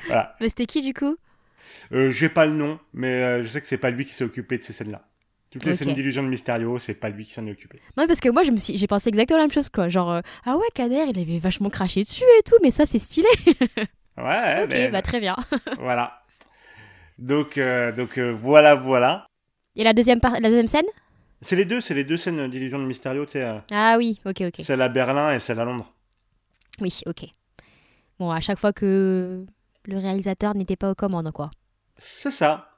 voilà. 0.06 0.36
Mais 0.42 0.50
c'était 0.50 0.66
qui 0.66 0.82
du 0.82 0.92
coup? 0.92 1.16
Euh, 1.92 2.10
J'ai 2.10 2.28
pas 2.28 2.44
le 2.44 2.52
nom, 2.52 2.78
mais 2.92 3.08
euh, 3.08 3.42
je 3.42 3.48
sais 3.48 3.62
que 3.62 3.66
c'est 3.66 3.78
pas 3.78 3.90
lui 3.90 4.04
qui 4.04 4.12
s'est 4.12 4.24
occupé 4.24 4.58
de 4.58 4.62
ces 4.62 4.74
scènes-là. 4.74 5.08
Toutes 5.50 5.64
les 5.64 5.74
scènes 5.74 5.94
d'illusion 5.94 6.22
de 6.22 6.28
Mysterio, 6.28 6.78
c'est 6.78 6.94
pas 6.94 7.08
lui 7.08 7.24
qui 7.24 7.32
s'en 7.32 7.46
est 7.46 7.50
occupé. 7.50 7.80
Non, 7.96 8.06
parce 8.06 8.20
que 8.20 8.28
moi, 8.28 8.42
je 8.42 8.50
me 8.50 8.58
suis... 8.58 8.76
j'ai 8.76 8.86
pensé 8.86 9.08
exactement 9.08 9.38
la 9.38 9.44
même 9.44 9.52
chose, 9.52 9.70
quoi. 9.70 9.88
Genre, 9.88 10.10
euh, 10.12 10.20
ah 10.44 10.56
ouais, 10.58 10.66
Kader, 10.74 11.06
il 11.08 11.18
avait 11.18 11.38
vachement 11.38 11.70
craché 11.70 12.02
dessus 12.02 12.24
et 12.38 12.42
tout, 12.42 12.56
mais 12.62 12.70
ça, 12.70 12.84
c'est 12.84 12.98
stylé. 12.98 13.28
Ouais, 14.22 14.64
ok, 14.64 14.92
bah 14.92 15.02
très 15.02 15.20
bien. 15.20 15.36
voilà. 15.78 16.22
Donc, 17.18 17.58
euh, 17.58 17.92
donc 17.92 18.18
euh, 18.18 18.32
voilà, 18.32 18.74
voilà. 18.74 19.26
Et 19.76 19.84
la 19.84 19.92
deuxième, 19.92 20.20
par... 20.20 20.32
la 20.32 20.48
deuxième 20.48 20.68
scène? 20.68 20.86
C'est 21.42 21.56
les 21.56 21.64
deux, 21.64 21.80
c'est 21.80 21.94
les 21.94 22.04
deux 22.04 22.16
scènes 22.16 22.48
d'illusion 22.50 22.78
de 22.78 22.84
Mysterio, 22.84 23.24
tu 23.24 23.32
sais. 23.32 23.44
euh, 23.44 23.58
Ah 23.70 23.96
oui, 23.98 24.20
ok, 24.24 24.42
ok. 24.46 24.56
Celle 24.62 24.82
à 24.82 24.88
Berlin 24.88 25.32
et 25.32 25.38
celle 25.38 25.60
à 25.60 25.64
Londres. 25.64 25.92
Oui, 26.80 27.00
ok. 27.06 27.26
Bon, 28.18 28.30
à 28.30 28.40
chaque 28.40 28.58
fois 28.58 28.72
que 28.72 29.46
le 29.84 29.98
réalisateur 29.98 30.54
n'était 30.54 30.76
pas 30.76 30.90
aux 30.90 30.94
commandes, 30.94 31.32
quoi. 31.32 31.50
C'est 31.96 32.30
ça. 32.30 32.76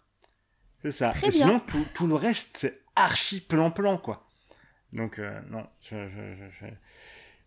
C'est 0.82 0.92
ça. 0.92 1.10
Très 1.10 1.28
et 1.28 1.30
bien. 1.30 1.46
sinon, 1.46 1.60
tout, 1.60 1.84
tout 1.94 2.06
le 2.06 2.14
reste, 2.14 2.56
c'est 2.58 2.82
archi 2.94 3.40
plan-plan, 3.40 3.98
quoi. 3.98 4.26
Donc, 4.92 5.18
euh, 5.18 5.40
non, 5.50 5.66
je, 5.80 5.96
je- 6.08 6.34
je- 6.36 6.66
je- 6.66 6.74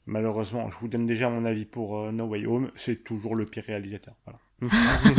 malheureusement, 0.06 0.70
je 0.70 0.78
vous 0.78 0.88
donne 0.88 1.06
déjà 1.06 1.30
mon 1.30 1.46
avis 1.46 1.66
pour 1.66 1.98
euh, 2.00 2.12
No 2.12 2.26
Way 2.26 2.46
Home. 2.46 2.72
C'est 2.76 3.04
toujours 3.04 3.36
le 3.36 3.46
pire 3.46 3.64
réalisateur. 3.66 4.16
Voilà. 4.26 4.40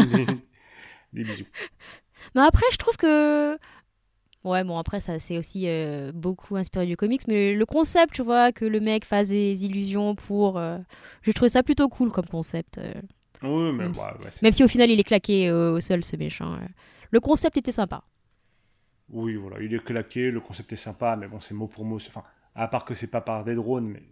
des, 0.05 0.27
des 1.13 1.25
bisous. 1.25 1.47
Mais 2.35 2.43
après, 2.43 2.67
je 2.73 2.77
trouve 2.79 2.97
que. 2.97 3.57
Ouais, 4.45 4.63
bon, 4.63 4.79
après, 4.79 5.01
ça 5.01 5.19
c'est 5.19 5.39
aussi 5.39 5.69
euh, 5.69 6.13
beaucoup 6.15 6.55
inspiré 6.57 6.87
du 6.87 6.97
comics, 6.97 7.27
mais 7.27 7.53
le 7.55 7.67
concept, 7.67 8.15
tu 8.15 8.23
vois, 8.23 8.53
que 8.53 8.65
le 8.65 8.79
mec 8.79 9.05
fasse 9.05 9.29
des 9.29 9.65
illusions 9.65 10.15
pour. 10.15 10.57
euh, 10.59 10.79
Je 11.23 11.33
trouvais 11.33 11.49
ça 11.49 11.63
plutôt 11.65 11.89
cool 11.89 12.13
comme 12.13 12.27
concept. 12.27 12.79
euh. 12.79 12.93
Oui, 13.43 13.73
mais 13.73 13.85
Même 13.85 13.93
ouais, 13.93 14.29
c'est- 14.31 14.43
Même 14.43 14.53
si 14.53 14.63
au 14.65 14.69
final, 14.69 14.91
il 14.91 14.99
est 15.01 15.05
claqué 15.05 15.51
au 15.53 15.79
sol, 15.81 16.03
ce 16.05 16.17
méchant. 16.17 16.59
Le 17.11 17.21
concept 17.21 17.57
était 17.59 17.73
sympa. 17.73 18.03
Oui, 19.09 19.37
voilà, 19.37 19.61
il 19.61 19.73
est 19.75 19.85
claqué, 19.85 20.31
le 20.31 20.41
concept 20.41 20.73
est 20.73 20.77
sympa, 20.77 21.17
mais 21.17 21.29
bon, 21.29 21.41
c'est 21.41 21.55
mot 21.55 21.67
pour 21.69 21.85
mot. 21.85 21.97
Enfin, 21.97 22.25
à 22.55 22.67
part 22.67 22.85
que 22.85 22.95
c'est 22.95 23.07
pas 23.09 23.21
par 23.21 23.45
des 23.45 23.55
drones, 23.55 23.87
mais 23.89 24.03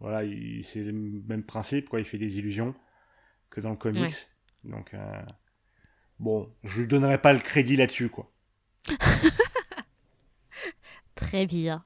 voilà, 0.00 0.24
il- 0.24 0.64
c'est 0.64 0.80
le 0.82 0.92
même 0.92 1.42
principe, 1.44 1.88
quoi. 1.88 1.98
Il 2.00 2.04
fait 2.04 2.18
des 2.18 2.38
illusions 2.38 2.74
que 3.50 3.60
dans 3.60 3.70
le 3.70 3.76
comics. 3.76 4.02
Donc, 4.64 4.92
euh, 4.94 5.22
bon, 6.18 6.50
je 6.64 6.80
lui 6.80 6.86
donnerai 6.88 7.18
pas 7.20 7.32
le 7.32 7.38
crédit 7.40 7.76
là-dessus, 7.76 8.08
quoi. 8.08 8.30
Très 11.14 11.46
bien. 11.46 11.82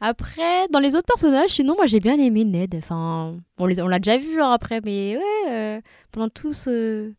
Après, 0.00 0.66
dans 0.68 0.78
les 0.80 0.94
autres 0.96 1.06
personnages, 1.06 1.50
sinon, 1.50 1.74
moi 1.76 1.84
j'ai 1.86 2.00
bien 2.00 2.18
aimé 2.18 2.44
Ned. 2.44 2.74
Enfin, 2.76 3.36
on 3.58 3.66
les- 3.66 3.80
on 3.82 3.86
l'a 3.88 3.98
déjà 3.98 4.16
vu 4.16 4.40
hein, 4.40 4.50
après, 4.50 4.80
mais 4.82 5.16
ouais, 5.18 5.50
euh, 5.50 5.80
pendant 6.10 6.30
tout 6.30 6.52
ce, 6.54 7.12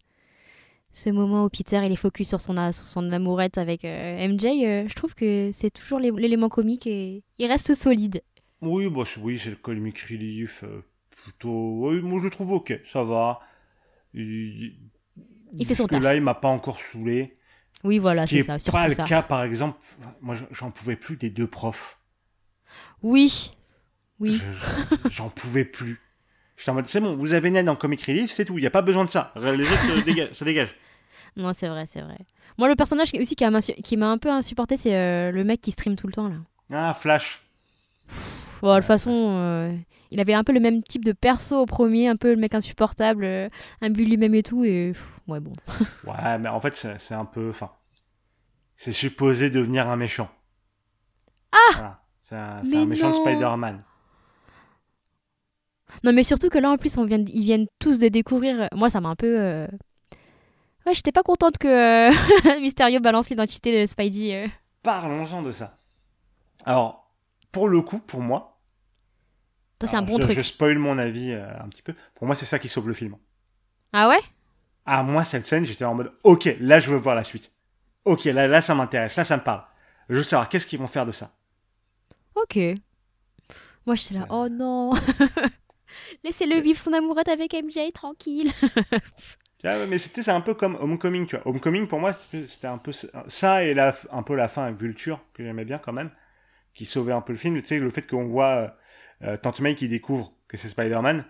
ce 0.93 1.10
moment 1.12 1.46
où 1.46 1.50
Peter 1.50 1.80
il 1.86 1.91
est 1.91 1.96
focus 1.96 2.28
sur 2.30 2.41
son, 2.41 2.56
sur 2.72 2.88
son 2.88 3.12
amourette 3.12 3.58
avec 3.60 3.86
euh, 3.86 4.28
MJ, 4.28 4.46
euh, 4.65 4.86
je 4.88 4.96
trouve 4.96 5.13
que 5.13 5.52
c'est 5.54 5.69
toujours 5.69 6.00
l'é- 6.00 6.12
l'élément 6.12 6.50
comique 6.50 6.88
et 6.88 7.24
il 7.38 7.46
reste 7.46 7.74
solide. 7.76 8.24
Oui, 8.63 8.89
bah, 8.89 9.04
c'est- 9.06 9.19
oui, 9.19 9.39
c'est 9.43 9.49
le 9.52 9.56
comic 9.56 9.99
relief, 10.10 10.63
euh, 10.63 10.82
plutôt. 11.23 11.89
Oui, 11.89 12.02
moi 12.02 12.19
je 12.19 12.26
le 12.26 12.30
trouve 12.32 12.52
ok, 12.54 12.80
ça 12.86 13.04
va. 13.04 13.39
Il, 14.13 14.76
Il 15.54 15.65
fait 15.65 15.73
son 15.73 15.88
taf. 15.88 16.02
là, 16.02 16.15
il 16.15 16.21
m'a 16.21 16.34
pas 16.36 16.47
encore 16.49 16.80
saoulé. 16.80 17.38
Oui, 17.84 17.99
voilà, 17.99 18.26
c'est 18.28 18.38
est 18.38 18.43
ça, 18.43 18.54
pas 18.54 18.60
surtout 18.60 18.88
le 18.88 18.93
ça. 18.93 19.04
cas, 19.04 19.21
par 19.21 19.43
exemple, 19.43 19.78
moi 20.21 20.36
j'en 20.52 20.71
pouvais 20.71 20.95
plus 20.95 21.17
des 21.17 21.30
deux 21.30 21.47
profs. 21.47 21.99
Oui, 23.02 23.52
oui. 24.19 24.39
Je- 24.39 24.95
je- 25.04 25.10
J'en 25.10 25.30
pouvais 25.30 25.65
plus. 25.65 25.99
J'étais 26.56 26.69
en 26.71 26.76
mode, 26.76 26.88
c'est 26.88 27.02
bon, 27.02 27.15
vous 27.15 27.34
avez 27.34 27.49
Ned 27.52 27.67
en 27.67 27.76
comic 27.76 28.02
relief, 28.04 28.32
c'est 28.32 28.45
tout, 28.45 28.58
il 28.58 28.62
n'y 28.62 28.67
a 28.67 28.71
pas 28.71 28.82
besoin 28.84 29.04
de 29.04 29.10
ça. 29.10 29.34
Les 29.36 29.63
autres, 29.63 29.97
euh, 29.97 30.02
dégage- 30.04 30.34
ça 30.34 30.45
dégage. 30.45 30.76
Non, 31.36 31.52
c'est 31.52 31.67
vrai, 31.67 31.86
c'est 31.88 32.02
vrai. 32.02 32.17
Moi, 32.58 32.69
le 32.69 32.76
personnage 32.76 33.12
qui- 33.12 33.19
aussi 33.19 33.36
qui 33.36 33.43
m'a 33.49 33.60
qui 33.62 33.97
m'a 33.97 34.10
un 34.12 34.17
peu 34.19 34.30
insupporté, 34.30 34.78
c'est 34.78 34.95
euh, 34.95 35.32
le 35.32 35.43
mec 35.43 35.60
qui 35.60 35.71
stream 35.71 35.95
tout 35.95 36.06
le 36.08 36.13
temps 36.13 36.30
là. 36.30 36.36
Ah, 36.71 36.93
Flash. 36.93 37.41
Bon, 38.63 38.69
de 38.73 38.78
toute 38.80 38.86
façon, 38.86 39.12
euh, 39.12 39.76
il 40.10 40.21
avait 40.21 40.34
un 40.34 40.45
peu 40.45 40.54
le 40.54 40.62
même 40.62 40.82
type 40.84 41.04
de 41.04 41.12
perso 41.12 41.58
au 41.60 41.65
premier, 41.65 42.08
un 42.08 42.15
peu 42.15 42.30
le 42.30 42.38
mec 42.39 42.56
insupportable, 42.56 43.26
euh, 43.26 43.49
un 43.82 43.89
but 43.89 44.06
lui-même 44.06 44.34
et 44.36 44.41
tout, 44.41 44.63
et 44.63 44.93
pff, 44.93 45.19
ouais, 45.28 45.41
bon. 45.41 45.52
Ouais, 46.08 46.38
mais 46.39 46.47
en 46.47 46.62
fait, 46.62 46.73
c'est 46.73 47.13
un 47.13 47.26
peu. 47.26 47.49
Enfin. 47.49 47.71
C'est 48.78 48.93
supposé 48.93 49.49
devenir 49.49 49.89
un 49.89 49.97
méchant. 49.97 50.30
Ah 51.52 51.99
C'est 52.21 52.36
un, 52.36 52.62
méchant 52.86 53.10
de. 53.12 53.15
Spider-Man. 53.15 53.84
Non, 56.06 56.13
mais 56.13 56.23
surtout 56.23 56.47
que 56.49 56.58
là, 56.58 56.71
en 56.71 56.78
plus, 56.78 56.97
on 56.97 57.04
vient 57.06 57.19
ils 57.19 57.43
viennent 57.43 57.67
tous 57.80 57.99
de 57.99 58.08
découvrir. 58.08 58.69
Moi, 58.73 58.89
ça 58.89 59.02
m'a 59.02 59.10
un 59.10 59.15
peu. 59.15 59.39
euh, 59.39 59.67
Ouais, 60.86 60.93
j'étais 60.93 61.12
pas 61.12 61.23
contente 61.23 61.58
que 61.58 61.67
euh, 61.67 62.60
Mysterio 62.62 62.99
balance 63.02 63.30
l'identité 63.30 63.82
de 63.82 63.86
Spidey. 63.86 64.34
euh. 64.34 64.47
Parlons-en 64.84 65.41
de 65.41 65.52
ça. 65.52 65.78
Alors, 66.65 67.13
pour 67.52 67.67
le 67.69 67.82
coup, 67.82 67.99
pour 67.99 68.21
moi. 68.21 68.53
C'est 69.88 69.96
un 69.96 70.00
alors, 70.00 70.10
bon 70.10 70.17
je, 70.17 70.22
truc. 70.22 70.38
Je 70.38 70.41
spoil 70.41 70.78
mon 70.78 70.98
avis 70.98 71.32
euh, 71.32 71.48
un 71.60 71.67
petit 71.69 71.82
peu. 71.82 71.93
Pour 72.15 72.28
moi, 72.28 72.36
c'est 72.36 72.46
ça 72.46 72.60
qui 72.60 72.69
sauve 72.69 72.88
le 72.88 72.93
film. 72.93 73.15
Ah 73.91 74.10
ouais? 74.10 74.19
Ah, 74.86 75.04
moi, 75.04 75.24
cette 75.24 75.46
scène, 75.46 75.65
j'étais 75.65 75.86
en 75.86 75.96
mode, 75.96 76.12
ok, 76.24 76.56
là, 76.60 76.80
je 76.80 76.89
veux 76.89 76.98
voir 76.98 77.15
la 77.15 77.24
suite. 77.24 77.52
Ok, 78.06 78.26
là, 78.26 78.48
là, 78.48 78.62
ça 78.62 78.76
m'intéresse, 78.76 79.15
là, 79.15 79.24
ça 79.24 79.38
me 79.38 79.43
parle. 79.43 79.63
Je 80.10 80.15
veux 80.15 80.24
savoir 80.24 80.50
qu'est-ce 80.50 80.67
qu'ils 80.67 80.80
vont 80.80 80.88
faire 80.88 81.06
de 81.06 81.12
ça? 81.12 81.32
Ok. 82.36 82.58
Moi, 83.86 83.96
j'étais 83.96 84.15
là, 84.15 84.26
oh 84.30 84.50
non 84.50 84.93
Laissez-le 86.24 86.60
vivre 86.60 86.82
son 86.82 86.93
amourette 86.93 87.30
avec 87.30 87.54
MJ, 87.54 87.91
tranquille. 87.93 88.52
Ah 89.65 89.86
mais 89.86 89.98
c'était 89.98 90.24
c'est 90.24 90.32
un 90.32 90.41
peu 90.41 90.56
comme 90.56 90.76
Homecoming, 90.76 91.26
tu 91.26 91.38
vois. 91.38 91.48
Homecoming, 91.48 91.88
pour 91.88 92.00
moi, 92.00 92.12
c'était 92.12 92.46
c'était 92.48 92.67
un 92.67 92.78
peu 92.78 92.91
ça 92.91 93.63
et 93.63 93.74
la, 93.74 93.96
un 94.12 94.22
peu 94.22 94.36
la 94.36 94.50
fin 94.50 94.65
avec 94.65 94.78
Vulture, 94.78 95.24
que 95.34 95.41
j'aimais 95.41 95.63
bien 95.63 95.78
quand 95.78 95.93
même, 95.93 96.12
qui 96.74 96.84
sauvait 96.86 97.13
un 97.13 97.22
peu 97.22 97.32
le 97.32 97.39
film. 97.39 97.60
Tu 97.62 97.67
sais, 97.67 97.80
le 97.80 97.89
fait 97.89 98.06
qu'on 98.06 98.26
voit 98.26 98.76
euh, 99.23 99.33
euh, 99.33 99.38
Tante 99.38 99.59
May 99.59 99.75
qui 99.75 99.88
découvre 99.88 100.33
que 100.47 100.57
c'est 100.57 100.69
Spider-Man. 100.69 101.25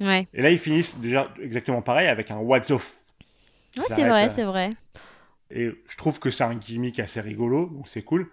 Ouais. 0.00 0.28
Et 0.32 0.42
là, 0.42 0.50
ils 0.50 0.58
finissent 0.58 0.96
déjà 0.98 1.32
exactement 1.40 1.82
pareil 1.82 2.08
avec 2.08 2.30
un 2.30 2.38
what 2.38 2.60
the 2.60 2.78
f... 2.78 2.96
Ouais, 3.76 3.84
c'est 3.88 4.08
vrai, 4.08 4.26
euh, 4.26 4.28
c'est 4.28 4.44
vrai. 4.44 4.72
Et 5.50 5.70
je 5.88 5.96
trouve 5.96 6.18
que 6.18 6.30
c'est 6.30 6.44
un 6.44 6.54
gimmick 6.54 7.00
assez 7.00 7.20
rigolo, 7.20 7.66
donc 7.66 7.88
c'est 7.88 8.02
cool. 8.02 8.28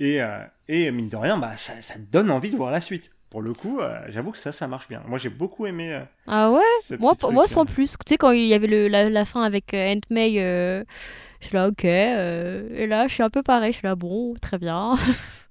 Et, 0.00 0.20
euh, 0.20 0.44
et 0.68 0.90
mine 0.90 1.08
de 1.08 1.16
rien, 1.16 1.38
bah, 1.38 1.56
ça, 1.56 1.74
donne 1.98 2.30
envie 2.30 2.50
de 2.50 2.56
voir 2.56 2.70
la 2.70 2.80
suite. 2.80 3.10
Pour 3.30 3.42
le 3.42 3.52
coup, 3.52 3.80
euh, 3.80 3.98
j'avoue 4.08 4.30
que 4.30 4.38
ça, 4.38 4.52
ça 4.52 4.68
marche 4.68 4.88
bien. 4.88 5.02
Moi, 5.08 5.18
j'ai 5.18 5.28
beaucoup 5.28 5.66
aimé 5.66 5.92
euh, 5.92 6.04
Ah 6.26 6.52
ouais? 6.52 6.62
ce 6.84 6.94
Moi, 6.94 7.16
truc, 7.16 7.32
moi 7.32 7.44
euh. 7.44 7.48
sans 7.48 7.66
plus. 7.66 7.92
Tu 7.92 8.10
sais, 8.10 8.16
quand 8.16 8.30
il 8.30 8.46
y 8.46 8.54
avait 8.54 8.68
le, 8.68 8.86
la, 8.86 9.10
la 9.10 9.24
fin 9.24 9.42
avec 9.42 9.74
Aunt 9.74 10.00
May, 10.10 10.34
je 10.34 11.46
suis 11.46 11.54
là, 11.54 11.68
ok. 11.68 11.84
et 11.84 12.86
là, 12.86 13.08
je 13.08 13.14
suis 13.14 13.22
un 13.22 13.30
peu 13.30 13.42
pareil. 13.42 13.72
Je 13.72 13.78
suis 13.78 13.86
là, 13.86 13.96
bon, 13.96 14.34
très 14.40 14.58
bien. 14.58 14.96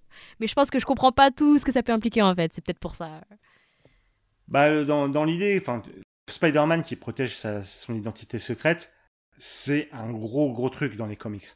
Mais 0.44 0.48
je 0.48 0.56
pense 0.56 0.70
que 0.70 0.78
je 0.78 0.86
comprends 0.86 1.14
pas 1.14 1.32
tout 1.32 1.58
ce 1.58 1.64
que 1.64 1.72
ça 1.72 1.84
peut 1.84 1.94
impliquer 1.94 2.22
en 2.22 2.36
fait. 2.36 2.52
C'est 2.54 2.60
peut-être 2.62 2.80
pour 2.80 2.98
ça. 2.98 3.22
Bah, 4.50 4.66
euh, 4.66 4.84
dans, 4.84 5.08
dans 5.08 5.24
l'idée, 5.24 5.58
enfin, 5.58 5.82
Spider-Man 6.30 6.84
qui 6.84 6.98
protège 6.98 7.38
sa- 7.38 7.64
son 7.64 7.96
identité 7.96 8.40
secrète, 8.40 8.92
c'est 9.38 9.88
un 9.94 10.12
gros 10.12 10.52
gros 10.52 10.70
truc 10.70 10.98
dans 10.98 11.06
les 11.06 11.16
comics. 11.16 11.48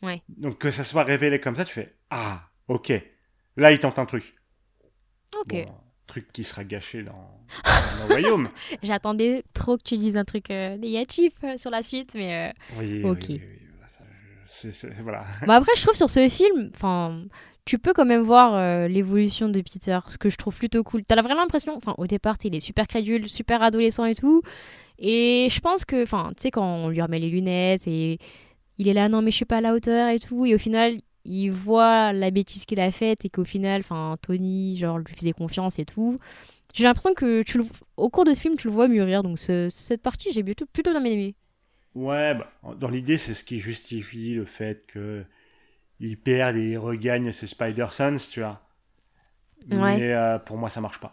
Ouais. 0.00 0.22
Donc 0.28 0.56
que 0.56 0.70
ça 0.70 0.84
soit 0.84 1.04
révélé 1.04 1.38
comme 1.38 1.54
ça, 1.54 1.66
tu 1.66 1.72
fais 1.74 1.98
ah 2.08 2.48
ok, 2.68 2.94
là 3.58 3.72
il 3.72 3.78
tente 3.78 3.98
un 3.98 4.06
truc. 4.06 4.36
Ok. 5.38 5.52
Bon, 5.66 5.74
truc 6.06 6.32
qui 6.32 6.44
sera 6.44 6.64
gâché 6.64 7.02
dans, 7.02 7.12
dans 7.12 8.06
le 8.06 8.12
royaume. 8.14 8.48
J'attendais 8.82 9.44
trop 9.52 9.76
que 9.76 9.82
tu 9.82 9.98
dises 9.98 10.16
un 10.16 10.24
truc 10.24 10.50
euh, 10.50 10.78
négatif 10.78 11.34
euh, 11.44 11.58
sur 11.58 11.70
la 11.70 11.82
suite, 11.82 12.14
mais. 12.14 12.48
euh, 12.48 12.78
Oui, 12.78 13.04
Ok. 13.04 13.18
oui, 13.28 13.42
oui, 13.42 14.78
voilà. 15.02 15.26
Bon, 15.46 15.52
après, 15.52 15.72
je 15.76 15.82
trouve 15.82 15.94
sur 15.94 16.08
ce 16.08 16.26
film, 16.30 16.70
enfin, 16.74 17.24
tu 17.68 17.78
peux 17.78 17.92
quand 17.92 18.06
même 18.06 18.22
voir 18.22 18.54
euh, 18.54 18.88
l'évolution 18.88 19.50
de 19.50 19.60
Peter, 19.60 19.98
ce 20.06 20.16
que 20.16 20.30
je 20.30 20.36
trouve 20.36 20.56
plutôt 20.56 20.82
cool. 20.82 21.04
T'as 21.04 21.20
vraiment 21.20 21.42
l'impression, 21.42 21.76
enfin, 21.76 21.94
au 21.98 22.06
départ, 22.06 22.36
il 22.44 22.54
est 22.54 22.60
super 22.60 22.86
crédule, 22.86 23.28
super 23.28 23.62
adolescent 23.62 24.06
et 24.06 24.14
tout. 24.14 24.40
Et 24.98 25.48
je 25.50 25.60
pense 25.60 25.84
que, 25.84 26.02
enfin, 26.02 26.30
tu 26.36 26.44
sais, 26.44 26.50
quand 26.50 26.64
on 26.64 26.88
lui 26.88 27.02
remet 27.02 27.18
les 27.18 27.28
lunettes 27.28 27.86
et 27.86 28.18
il 28.78 28.88
est 28.88 28.94
là, 28.94 29.10
non, 29.10 29.20
mais 29.20 29.30
je 29.30 29.36
suis 29.36 29.44
pas 29.44 29.58
à 29.58 29.60
la 29.60 29.74
hauteur 29.74 30.08
et 30.08 30.18
tout. 30.18 30.46
Et 30.46 30.54
au 30.54 30.58
final, 30.58 30.94
il 31.26 31.50
voit 31.50 32.14
la 32.14 32.30
bêtise 32.30 32.64
qu'il 32.64 32.80
a 32.80 32.90
faite 32.90 33.26
et 33.26 33.28
qu'au 33.28 33.44
final, 33.44 33.80
enfin, 33.82 34.16
Tony, 34.22 34.78
genre, 34.78 34.98
lui 34.98 35.14
faisait 35.14 35.32
confiance 35.32 35.78
et 35.78 35.84
tout. 35.84 36.18
J'ai 36.72 36.84
l'impression 36.84 37.12
que 37.12 37.42
tu 37.42 37.58
le- 37.58 37.66
au 37.98 38.08
cours 38.08 38.24
de 38.24 38.32
ce 38.32 38.40
film, 38.40 38.56
tu 38.56 38.68
le 38.68 38.72
vois 38.72 38.88
mûrir. 38.88 39.22
Donc, 39.22 39.38
ce- 39.38 39.68
cette 39.70 40.00
partie, 40.02 40.32
j'ai 40.32 40.42
plutôt, 40.42 40.64
plutôt 40.72 40.92
bien 40.92 41.04
aimé. 41.04 41.34
Ouais, 41.94 42.34
bah, 42.34 42.74
dans 42.80 42.88
l'idée, 42.88 43.18
c'est 43.18 43.34
ce 43.34 43.44
qui 43.44 43.58
justifie 43.58 44.32
le 44.34 44.46
fait 44.46 44.86
que 44.86 45.24
il 46.00 46.20
perd 46.20 46.56
et 46.56 46.70
il 46.72 46.78
regagne 46.78 47.32
ses 47.32 47.46
Spider-Sons, 47.46 48.28
tu 48.32 48.40
vois. 48.40 48.60
Ouais. 49.70 50.02
Mais 50.02 50.12
euh, 50.14 50.38
pour 50.38 50.56
moi, 50.58 50.68
ça 50.70 50.80
marche 50.80 50.98
pas. 51.00 51.12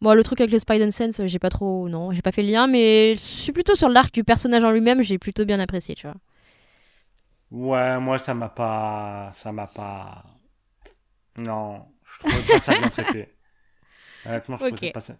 Bon, 0.00 0.14
le 0.14 0.22
truc 0.22 0.40
avec 0.40 0.52
le 0.52 0.58
Spider 0.58 0.90
Sense, 0.90 1.20
j'ai 1.26 1.38
pas 1.38 1.50
trop. 1.50 1.88
Non, 1.88 2.12
j'ai 2.12 2.22
pas 2.22 2.32
fait 2.32 2.42
le 2.42 2.48
lien, 2.50 2.66
mais 2.66 3.14
je 3.16 3.20
suis 3.20 3.52
plutôt 3.52 3.74
sur 3.74 3.88
l'arc 3.88 4.12
du 4.14 4.22
personnage 4.24 4.62
en 4.64 4.70
lui-même, 4.70 5.02
j'ai 5.02 5.18
plutôt 5.18 5.44
bien 5.44 5.58
apprécié, 5.60 5.94
tu 5.94 6.06
vois. 6.06 6.16
Ouais, 7.50 7.98
moi, 8.00 8.18
ça 8.18 8.34
m'a 8.34 8.48
pas. 8.50 9.30
Ça 9.32 9.52
m'a 9.52 9.66
pas. 9.66 10.24
Non, 11.36 11.86
je 12.04 12.18
trouvais 12.18 12.42
pas 12.44 12.58
ça 12.60 12.74
bien 12.74 12.88
traité. 12.90 13.34
Honnêtement, 14.24 14.58
je 14.58 14.64
trouvais 14.64 14.88
Ok. 14.88 14.92
pas 14.92 15.00
ça. 15.00 15.16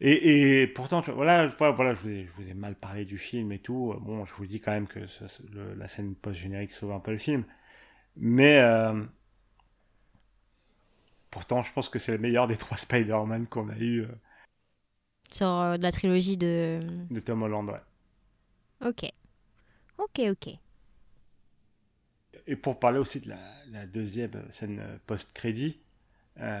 Et, 0.00 0.62
et 0.62 0.66
pourtant, 0.68 1.00
voilà, 1.00 1.48
voilà, 1.48 1.94
je, 1.94 2.00
vous 2.02 2.08
ai, 2.08 2.26
je 2.26 2.32
vous 2.32 2.48
ai 2.48 2.54
mal 2.54 2.76
parlé 2.76 3.04
du 3.04 3.18
film 3.18 3.50
et 3.52 3.58
tout. 3.58 3.94
Bon, 4.00 4.24
je 4.24 4.32
vous 4.34 4.46
dis 4.46 4.60
quand 4.60 4.70
même 4.72 4.86
que 4.86 5.00
le- 5.52 5.74
la 5.74 5.88
scène 5.88 6.14
post-générique 6.14 6.72
sauve 6.72 6.92
un 6.92 7.00
peu 7.00 7.10
le 7.12 7.18
film. 7.18 7.44
Mais. 8.16 8.58
euh, 8.60 9.02
Pourtant, 11.30 11.62
je 11.62 11.72
pense 11.72 11.88
que 11.88 11.98
c'est 11.98 12.12
le 12.12 12.18
meilleur 12.18 12.46
des 12.46 12.56
trois 12.58 12.76
Spider-Man 12.76 13.46
qu'on 13.46 13.68
a 13.70 13.76
eu 13.78 14.02
euh, 14.02 14.08
Sur 15.32 15.46
euh, 15.48 15.76
de 15.78 15.82
la 15.82 15.90
trilogie 15.92 16.36
de. 16.36 16.80
de 17.10 17.20
Tom 17.20 17.42
Holland. 17.42 17.68
Ouais. 17.68 17.80
Ok. 18.80 19.02
Ok, 19.98 20.20
ok. 20.30 20.58
Et 22.46 22.56
pour 22.56 22.78
parler 22.78 22.98
aussi 22.98 23.20
de 23.20 23.28
la, 23.30 23.38
la 23.70 23.86
deuxième 23.86 24.32
scène 24.50 24.80
euh, 24.80 24.96
post-crédit, 25.06 25.80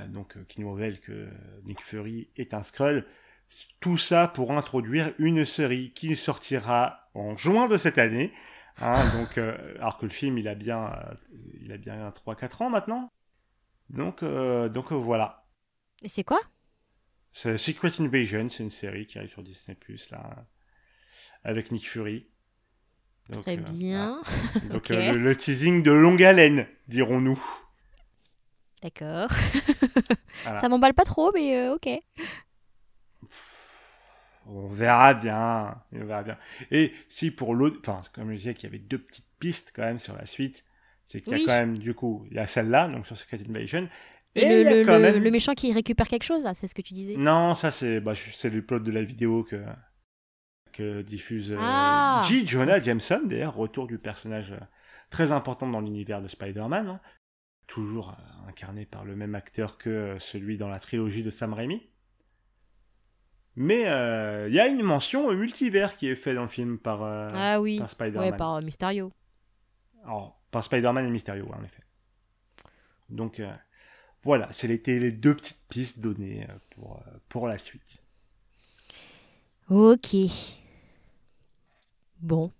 donc 0.08 0.36
qui 0.48 0.60
nous 0.60 0.72
révèle 0.72 1.00
que 1.00 1.28
Nick 1.64 1.82
Fury 1.82 2.28
est 2.36 2.52
un 2.52 2.62
Skrull, 2.62 3.06
tout 3.80 3.96
ça 3.98 4.28
pour 4.28 4.52
introduire 4.52 5.12
une 5.18 5.44
série 5.46 5.92
qui 5.92 6.16
sortira 6.16 7.08
en 7.14 7.36
juin 7.36 7.68
de 7.68 7.76
cette 7.76 7.98
année. 7.98 8.32
hein, 8.78 9.04
donc, 9.16 9.38
euh, 9.38 9.74
alors 9.78 9.98
que 9.98 10.06
le 10.06 10.12
film, 10.12 10.38
il 10.38 10.48
a 10.48 10.54
bien, 10.54 10.92
euh, 10.92 11.14
il 11.62 11.72
a 11.72 11.76
bien 11.78 12.10
3-4 12.10 12.62
ans 12.62 12.70
maintenant. 12.70 13.12
Donc, 13.90 14.22
euh, 14.22 14.68
donc 14.68 14.92
voilà. 14.92 15.46
Et 16.02 16.08
c'est 16.08 16.24
quoi? 16.24 16.40
C'est 17.32 17.56
Secret 17.56 17.92
Invasion, 18.00 18.48
c'est 18.50 18.62
une 18.64 18.70
série 18.70 19.06
qui 19.06 19.18
arrive 19.18 19.30
sur 19.30 19.42
Disney 19.42 19.74
Plus 19.76 20.10
là, 20.10 20.46
avec 21.44 21.70
Nick 21.72 21.88
Fury. 21.88 22.26
Donc, 23.30 23.42
Très 23.42 23.56
bien. 23.58 24.22
Donc 24.70 24.88
le, 24.88 25.18
le 25.18 25.36
teasing 25.36 25.82
de 25.82 25.90
longue 25.92 26.22
haleine, 26.22 26.66
dirons-nous. 26.88 27.42
D'accord. 28.82 29.30
Voilà. 30.44 30.60
Ça 30.60 30.68
m'emballe 30.68 30.94
pas 30.94 31.04
trop, 31.04 31.32
mais 31.34 31.56
euh, 31.58 31.74
ok. 31.74 31.88
On 34.50 34.68
verra 34.68 35.14
bien, 35.14 35.76
on 35.92 36.04
verra 36.04 36.22
bien. 36.22 36.38
Et 36.70 36.92
si 37.08 37.30
pour 37.30 37.54
l'autre, 37.54 37.78
enfin 37.86 38.00
comme 38.14 38.30
je 38.32 38.36
disais 38.36 38.54
qu'il 38.54 38.64
y 38.70 38.72
avait 38.72 38.78
deux 38.82 38.98
petites 38.98 39.28
pistes 39.38 39.72
quand 39.76 39.82
même 39.82 39.98
sur 39.98 40.16
la 40.16 40.24
suite, 40.26 40.64
c'est 41.04 41.20
qu'il 41.20 41.32
y 41.32 41.34
a 41.34 41.38
Oui. 41.38 41.44
quand 41.46 41.52
même 41.52 41.78
du 41.78 41.94
coup 41.94 42.26
il 42.30 42.36
y 42.36 42.40
a 42.40 42.46
celle-là 42.46 42.88
donc 42.88 43.06
sur 43.06 43.16
Secret 43.16 43.38
Invasion. 43.48 43.88
Et, 44.34 44.64
le, 44.64 44.70
le, 44.70 44.82
le- 44.84 44.98
même- 44.98 45.22
le 45.22 45.30
méchant 45.30 45.54
qui 45.54 45.72
récupère 45.72 46.06
quelque 46.06 46.22
chose, 46.22 46.44
là, 46.44 46.54
c'est 46.54 46.68
ce 46.68 46.74
que 46.74 46.82
tu 46.82 46.94
disais? 46.94 47.16
Non, 47.16 47.54
ça 47.54 47.70
c'est 47.70 48.00
bah, 48.00 48.12
c'est 48.14 48.50
le 48.50 48.62
plot 48.62 48.78
de 48.80 48.90
la 48.90 49.02
vidéo 49.02 49.42
que 49.44 49.62
que 50.72 51.02
diffuse 51.02 51.52
euh, 51.52 51.56
Ah. 51.60 52.22
J. 52.26 52.46
Jonah 52.46 52.80
Jameson, 52.80 53.22
d'ailleurs 53.24 53.54
retour 53.54 53.86
du 53.86 53.98
personnage 53.98 54.52
euh, 54.52 54.60
très 55.10 55.32
important 55.32 55.66
dans 55.68 55.80
l'univers 55.80 56.22
de 56.22 56.28
Spider-Man, 56.28 56.88
hein. 56.88 57.00
toujours 57.66 58.10
euh, 58.10 58.48
incarné 58.48 58.86
par 58.86 59.04
le 59.04 59.16
même 59.16 59.34
acteur 59.34 59.76
que 59.78 60.16
celui 60.20 60.56
dans 60.56 60.68
la 60.68 60.78
trilogie 60.78 61.22
de 61.22 61.30
Sam 61.30 61.52
Raimi. 61.54 61.82
Mais 63.60 63.88
euh, 63.88 64.46
il 64.48 64.54
y 64.54 64.60
a 64.60 64.68
une 64.68 64.82
mention 64.82 65.26
au 65.26 65.34
multivers 65.34 65.96
qui 65.96 66.06
est 66.06 66.14
fait 66.14 66.32
dans 66.32 66.42
le 66.42 66.48
film 66.48 66.78
par, 66.78 67.02
euh, 67.02 67.26
Ah 67.32 67.60
oui. 67.60 67.78
par 67.78 67.90
Spider-Man. 67.90 68.30
Ouais, 68.30 68.36
par 68.36 68.54
euh, 68.54 68.60
Mysterio. 68.62 69.12
Alors, 70.04 70.40
par 70.52 70.62
Spider-Man 70.62 71.04
et 71.06 71.10
Mysterio, 71.10 71.44
ouais, 71.44 71.56
en 71.60 71.64
effet. 71.64 71.82
Donc 73.10 73.40
euh, 73.40 73.52
voilà, 74.22 74.48
c'était 74.52 75.00
les 75.00 75.10
deux 75.10 75.34
petites 75.34 75.66
pistes 75.68 75.98
données 75.98 76.46
euh, 76.48 76.54
pour, 76.70 76.98
euh, 76.98 77.10
pour 77.28 77.48
la 77.48 77.58
suite. 77.58 78.04
Ok. 79.68 80.14
Bon. 82.20 82.52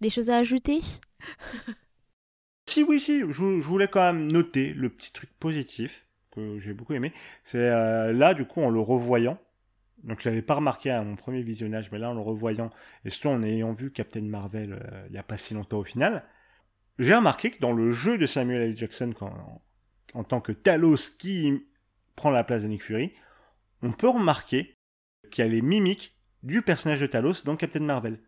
Des 0.00 0.10
choses 0.10 0.30
à 0.30 0.38
ajouter? 0.38 0.80
Si, 2.68 2.82
oui, 2.84 3.00
si, 3.00 3.20
je, 3.20 3.32
je 3.32 3.42
voulais 3.66 3.88
quand 3.88 4.02
même 4.12 4.30
noter 4.30 4.74
le 4.74 4.90
petit 4.90 5.10
truc 5.10 5.30
positif 5.40 6.06
que 6.30 6.58
j'ai 6.58 6.74
beaucoup 6.74 6.92
aimé. 6.92 7.14
C'est 7.42 7.56
euh, 7.58 8.12
là, 8.12 8.34
du 8.34 8.44
coup, 8.44 8.60
en 8.62 8.68
le 8.68 8.78
revoyant. 8.78 9.38
Donc, 10.04 10.20
je 10.22 10.28
l'avais 10.28 10.42
pas 10.42 10.54
remarqué 10.54 10.90
à 10.90 11.02
mon 11.02 11.16
premier 11.16 11.42
visionnage, 11.42 11.90
mais 11.90 11.98
là, 11.98 12.10
en 12.10 12.14
le 12.14 12.20
revoyant, 12.20 12.70
et 13.04 13.10
surtout 13.10 13.28
en 13.28 13.42
ayant 13.42 13.72
vu 13.72 13.90
Captain 13.90 14.22
Marvel 14.22 14.72
euh, 14.72 15.06
il 15.08 15.14
y 15.14 15.18
a 15.18 15.22
pas 15.22 15.36
si 15.36 15.54
longtemps 15.54 15.78
au 15.78 15.84
final, 15.84 16.24
j'ai 16.98 17.14
remarqué 17.14 17.50
que 17.50 17.58
dans 17.60 17.72
le 17.72 17.92
jeu 17.92 18.18
de 18.18 18.26
Samuel 18.26 18.62
L. 18.62 18.76
Jackson, 18.76 19.12
quand, 19.16 19.62
en 20.14 20.24
tant 20.24 20.40
que 20.40 20.52
Talos 20.52 21.10
qui 21.18 21.66
prend 22.16 22.30
la 22.30 22.44
place 22.44 22.62
de 22.62 22.68
Nick 22.68 22.82
Fury, 22.82 23.12
on 23.82 23.92
peut 23.92 24.08
remarquer 24.08 24.76
qu'il 25.30 25.44
y 25.44 25.48
a 25.48 25.50
les 25.50 25.62
mimiques 25.62 26.16
du 26.42 26.62
personnage 26.62 27.00
de 27.00 27.06
Talos 27.06 27.44
dans 27.44 27.56
Captain 27.56 27.80
Marvel. 27.80 28.20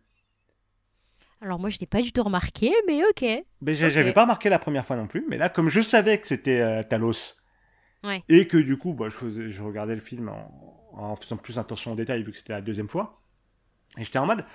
Alors 1.41 1.57
moi, 1.57 1.69
je 1.69 1.79
l'ai 1.79 1.87
pas 1.87 2.01
du 2.01 2.11
tout 2.11 2.21
remarqué, 2.23 2.71
mais 2.85 3.01
ok. 3.03 3.25
Mais 3.61 3.75
j'avais 3.75 4.13
pas 4.13 4.23
remarqué 4.23 4.49
la 4.49 4.59
première 4.59 4.85
fois 4.85 4.95
non 4.95 5.07
plus, 5.07 5.25
mais 5.27 5.37
là, 5.37 5.49
comme 5.49 5.69
je 5.69 5.81
savais 5.81 6.19
que 6.19 6.27
c'était 6.27 6.59
euh, 6.61 6.83
Talos, 6.83 7.37
Ouais. 8.03 8.23
et 8.29 8.47
que 8.47 8.57
du 8.57 8.77
coup, 8.77 8.93
bah, 8.93 9.09
je 9.09 9.61
regardais 9.61 9.95
le 9.95 10.01
film 10.01 10.29
en, 10.29 10.80
en 10.93 11.15
faisant 11.15 11.37
plus 11.37 11.59
attention 11.59 11.93
aux 11.93 11.95
détails, 11.95 12.23
vu 12.23 12.31
que 12.31 12.37
c'était 12.37 12.53
la 12.53 12.61
deuxième 12.61 12.89
fois, 12.89 13.21
et 13.97 14.03
j'étais 14.05 14.19
en 14.19 14.25
mode, 14.25 14.45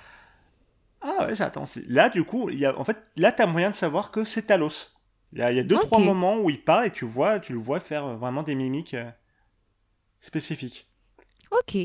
ah 1.00 1.26
ouais, 1.26 1.34
ça, 1.34 1.46
attends, 1.46 1.64
là, 1.88 2.08
du 2.08 2.24
coup, 2.24 2.50
y 2.50 2.64
a, 2.66 2.78
en 2.78 2.84
fait, 2.84 2.96
là, 3.16 3.32
t'as 3.32 3.46
moyen 3.46 3.70
de 3.70 3.74
savoir 3.74 4.10
que 4.10 4.24
c'est 4.24 4.42
Talos. 4.42 4.96
Il 5.32 5.38
y 5.38 5.42
a, 5.42 5.52
y 5.52 5.58
a 5.60 5.64
deux, 5.64 5.76
Ok. 5.76 5.82
trois 5.82 5.98
moments 6.00 6.38
où 6.38 6.50
il 6.50 6.62
parle 6.62 6.86
et 6.86 6.90
tu 6.90 7.04
vois, 7.04 7.40
tu 7.40 7.52
le 7.52 7.58
vois 7.58 7.80
faire 7.80 8.16
vraiment 8.16 8.42
des 8.42 8.54
mimiques 8.54 8.94
euh, 8.94 9.10
spécifiques. 10.20 10.88
Ok. 11.50 11.76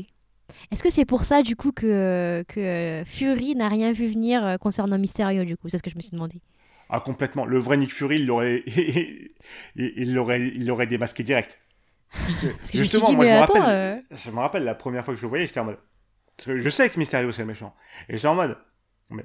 Est-ce 0.70 0.82
que 0.82 0.90
c'est 0.90 1.04
pour 1.04 1.24
ça, 1.24 1.42
du 1.42 1.56
coup, 1.56 1.72
que, 1.72 2.44
que 2.48 2.60
euh, 2.60 3.04
Fury 3.04 3.54
n'a 3.56 3.68
rien 3.68 3.92
vu 3.92 4.06
venir 4.06 4.44
euh, 4.44 4.56
concernant 4.58 4.98
Mysterio, 4.98 5.44
du 5.44 5.56
coup? 5.56 5.68
C'est 5.68 5.78
ce 5.78 5.82
que 5.82 5.90
je 5.90 5.96
me 5.96 6.00
suis 6.00 6.10
demandé. 6.12 6.42
Ah, 6.88 7.00
complètement. 7.00 7.46
Le 7.46 7.58
vrai 7.58 7.76
Nick 7.76 7.92
Fury, 7.92 8.16
il 8.20 8.26
l'aurait, 8.26 8.62
il 8.66 9.32
il 9.76 10.14
l'aurait, 10.14 10.40
il 10.48 10.66
l'aurait 10.66 10.86
démasqué 10.86 11.22
direct. 11.22 11.60
Parce 12.12 12.40
que 12.40 12.46
je 12.46 12.46
me 12.52 12.64
suis 12.66 12.78
Justement, 12.78 13.06
dit, 13.08 13.16
moi, 13.16 13.24
mais 13.24 13.30
je 13.32 13.36
me 13.36 13.42
attends... 13.42 13.54
rappelle- 13.60 14.00
euh, 14.12 14.16
Je 14.16 14.30
me 14.30 14.38
rappelle 14.38 14.64
la 14.64 14.74
première 14.74 15.04
fois 15.04 15.14
que 15.14 15.18
je 15.20 15.24
le 15.24 15.28
voyais, 15.28 15.46
j'étais 15.46 15.60
en 15.60 15.64
mode. 15.64 15.78
Parce 16.36 16.46
que 16.46 16.58
je 16.58 16.68
sais 16.68 16.88
que 16.90 16.98
Mysterio 16.98 17.30
c'est 17.32 17.42
le 17.42 17.48
méchant. 17.48 17.74
Et 18.08 18.16
j'étais 18.16 18.28
en 18.28 18.34
mode. 18.34 18.56
Mais. 19.10 19.24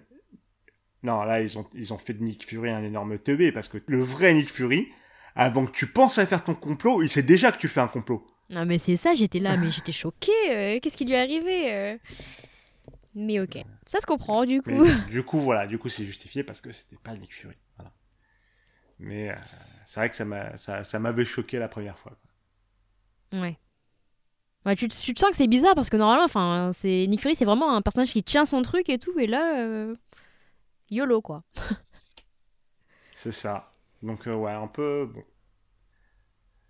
Non, 1.03 1.23
là, 1.23 1.41
ils 1.41 1.57
ont, 1.57 1.67
ils 1.73 1.93
ont 1.93 1.97
fait 1.97 2.13
de 2.13 2.23
Nick 2.23 2.45
Fury 2.47 2.69
un 2.71 2.83
énorme 2.83 3.17
teubé. 3.19 3.51
Parce 3.51 3.67
que 3.67 3.77
le 3.87 4.01
vrai 4.01 4.33
Nick 4.33 4.49
Fury, 4.51 4.87
avant 5.35 5.65
que 5.65 5.71
tu 5.71 5.87
penses 5.87 6.17
à 6.17 6.25
faire 6.25 6.43
ton 6.43 6.55
complot, 6.55 7.01
il 7.03 7.09
sait 7.09 7.23
déjà 7.23 7.51
que 7.51 7.57
tu 7.57 7.67
fais 7.67 7.79
un 7.81 7.87
complot. 7.87 8.25
Non, 8.49 8.65
mais 8.65 8.77
c'est 8.77 8.97
ça, 8.97 9.13
j'étais 9.13 9.39
là, 9.39 9.57
mais 9.57 9.71
j'étais 9.71 9.91
choquée. 9.91 10.31
euh, 10.49 10.79
Qu'est-ce 10.81 10.95
qui 10.97 11.05
lui 11.05 11.13
est 11.13 11.19
arrivé 11.21 11.73
euh 11.75 11.97
Mais 13.15 13.39
ok. 13.39 13.57
Ça 13.85 13.99
se 13.99 14.05
comprend, 14.05 14.45
du 14.45 14.61
coup. 14.61 14.69
Mais 14.71 14.95
du 15.09 15.23
coup, 15.23 15.39
voilà, 15.39 15.67
du 15.67 15.77
coup, 15.77 15.89
c'est 15.89 16.05
justifié 16.05 16.43
parce 16.43 16.61
que 16.61 16.71
c'était 16.71 16.97
pas 16.97 17.15
Nick 17.15 17.33
Fury. 17.33 17.55
Voilà. 17.77 17.91
Mais 18.99 19.31
euh, 19.31 19.35
c'est 19.85 19.99
vrai 19.99 20.09
que 20.09 20.15
ça 20.15 20.25
m'a- 20.25 20.55
ça, 20.57 20.83
ça 20.83 20.99
m'avait 20.99 21.25
choqué 21.25 21.59
la 21.59 21.67
première 21.67 21.97
fois. 21.99 22.13
Ouais. 23.33 23.57
Ouais, 24.65 24.75
tu, 24.75 24.87
te- 24.87 25.01
tu 25.01 25.13
te 25.13 25.19
sens 25.19 25.29
que 25.31 25.37
c'est 25.37 25.47
bizarre 25.47 25.75
parce 25.75 25.89
que 25.89 25.97
normalement, 25.97 26.25
enfin, 26.25 26.71
c'est 26.73 27.07
Nick 27.07 27.21
Fury, 27.21 27.35
c'est 27.35 27.45
vraiment 27.45 27.73
un 27.73 27.81
personnage 27.81 28.11
qui 28.11 28.23
tient 28.23 28.45
son 28.45 28.61
truc 28.61 28.89
et 28.89 28.97
tout, 28.99 29.17
et 29.17 29.27
là, 29.27 29.59
euh, 29.59 29.95
YOLO 30.89 31.21
quoi. 31.21 31.43
C'est 33.15 33.31
ça. 33.31 33.71
Donc, 34.03 34.27
euh, 34.27 34.35
ouais, 34.35 34.51
un 34.51 34.67
peu. 34.67 35.09
Bon. 35.11 35.23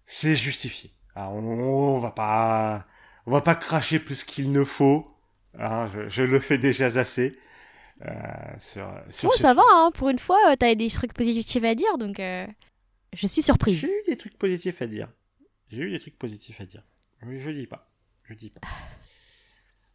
C'est 0.05 0.35
justifié. 0.35 0.91
Ah, 1.15 1.29
on, 1.29 1.39
on 1.43 1.97
va 1.99 2.11
pas. 2.11 2.85
On 3.25 3.31
va 3.31 3.41
pas 3.41 3.55
cracher 3.55 3.99
plus 3.99 4.23
qu'il 4.23 4.51
ne 4.53 4.63
faut. 4.63 5.13
Hein, 5.59 5.89
je, 5.93 6.07
je 6.07 6.23
le 6.23 6.39
fais 6.39 6.57
déjà 6.57 6.85
assez. 6.85 7.37
Euh, 8.05 8.11
sur, 8.59 8.89
sur 9.09 9.29
Oh, 9.29 9.33
ça 9.37 9.53
va, 9.53 9.63
hein, 9.73 9.91
pour 9.93 10.09
une 10.09 10.19
fois, 10.19 10.37
euh, 10.51 10.55
t'as 10.57 10.75
des 10.75 10.89
trucs 10.89 11.13
positifs 11.13 11.63
à 11.63 11.75
dire, 11.75 11.97
donc 11.97 12.19
euh, 12.19 12.45
je 13.13 13.27
suis 13.27 13.41
surprise. 13.41 13.79
J'ai 13.79 13.87
eu 13.87 14.03
des 14.07 14.15
trucs 14.17 14.37
positifs 14.37 14.81
à 14.81 14.87
dire. 14.87 15.09
J'ai 15.69 15.83
eu 15.83 15.91
des 15.91 15.99
trucs 15.99 16.17
positifs 16.17 16.59
à 16.61 16.65
dire. 16.65 16.83
Oui, 17.23 17.39
je 17.39 17.49
dis 17.49 17.67
pas. 17.67 17.89
Je 18.23 18.33
dis 18.33 18.49
pas. 18.49 18.61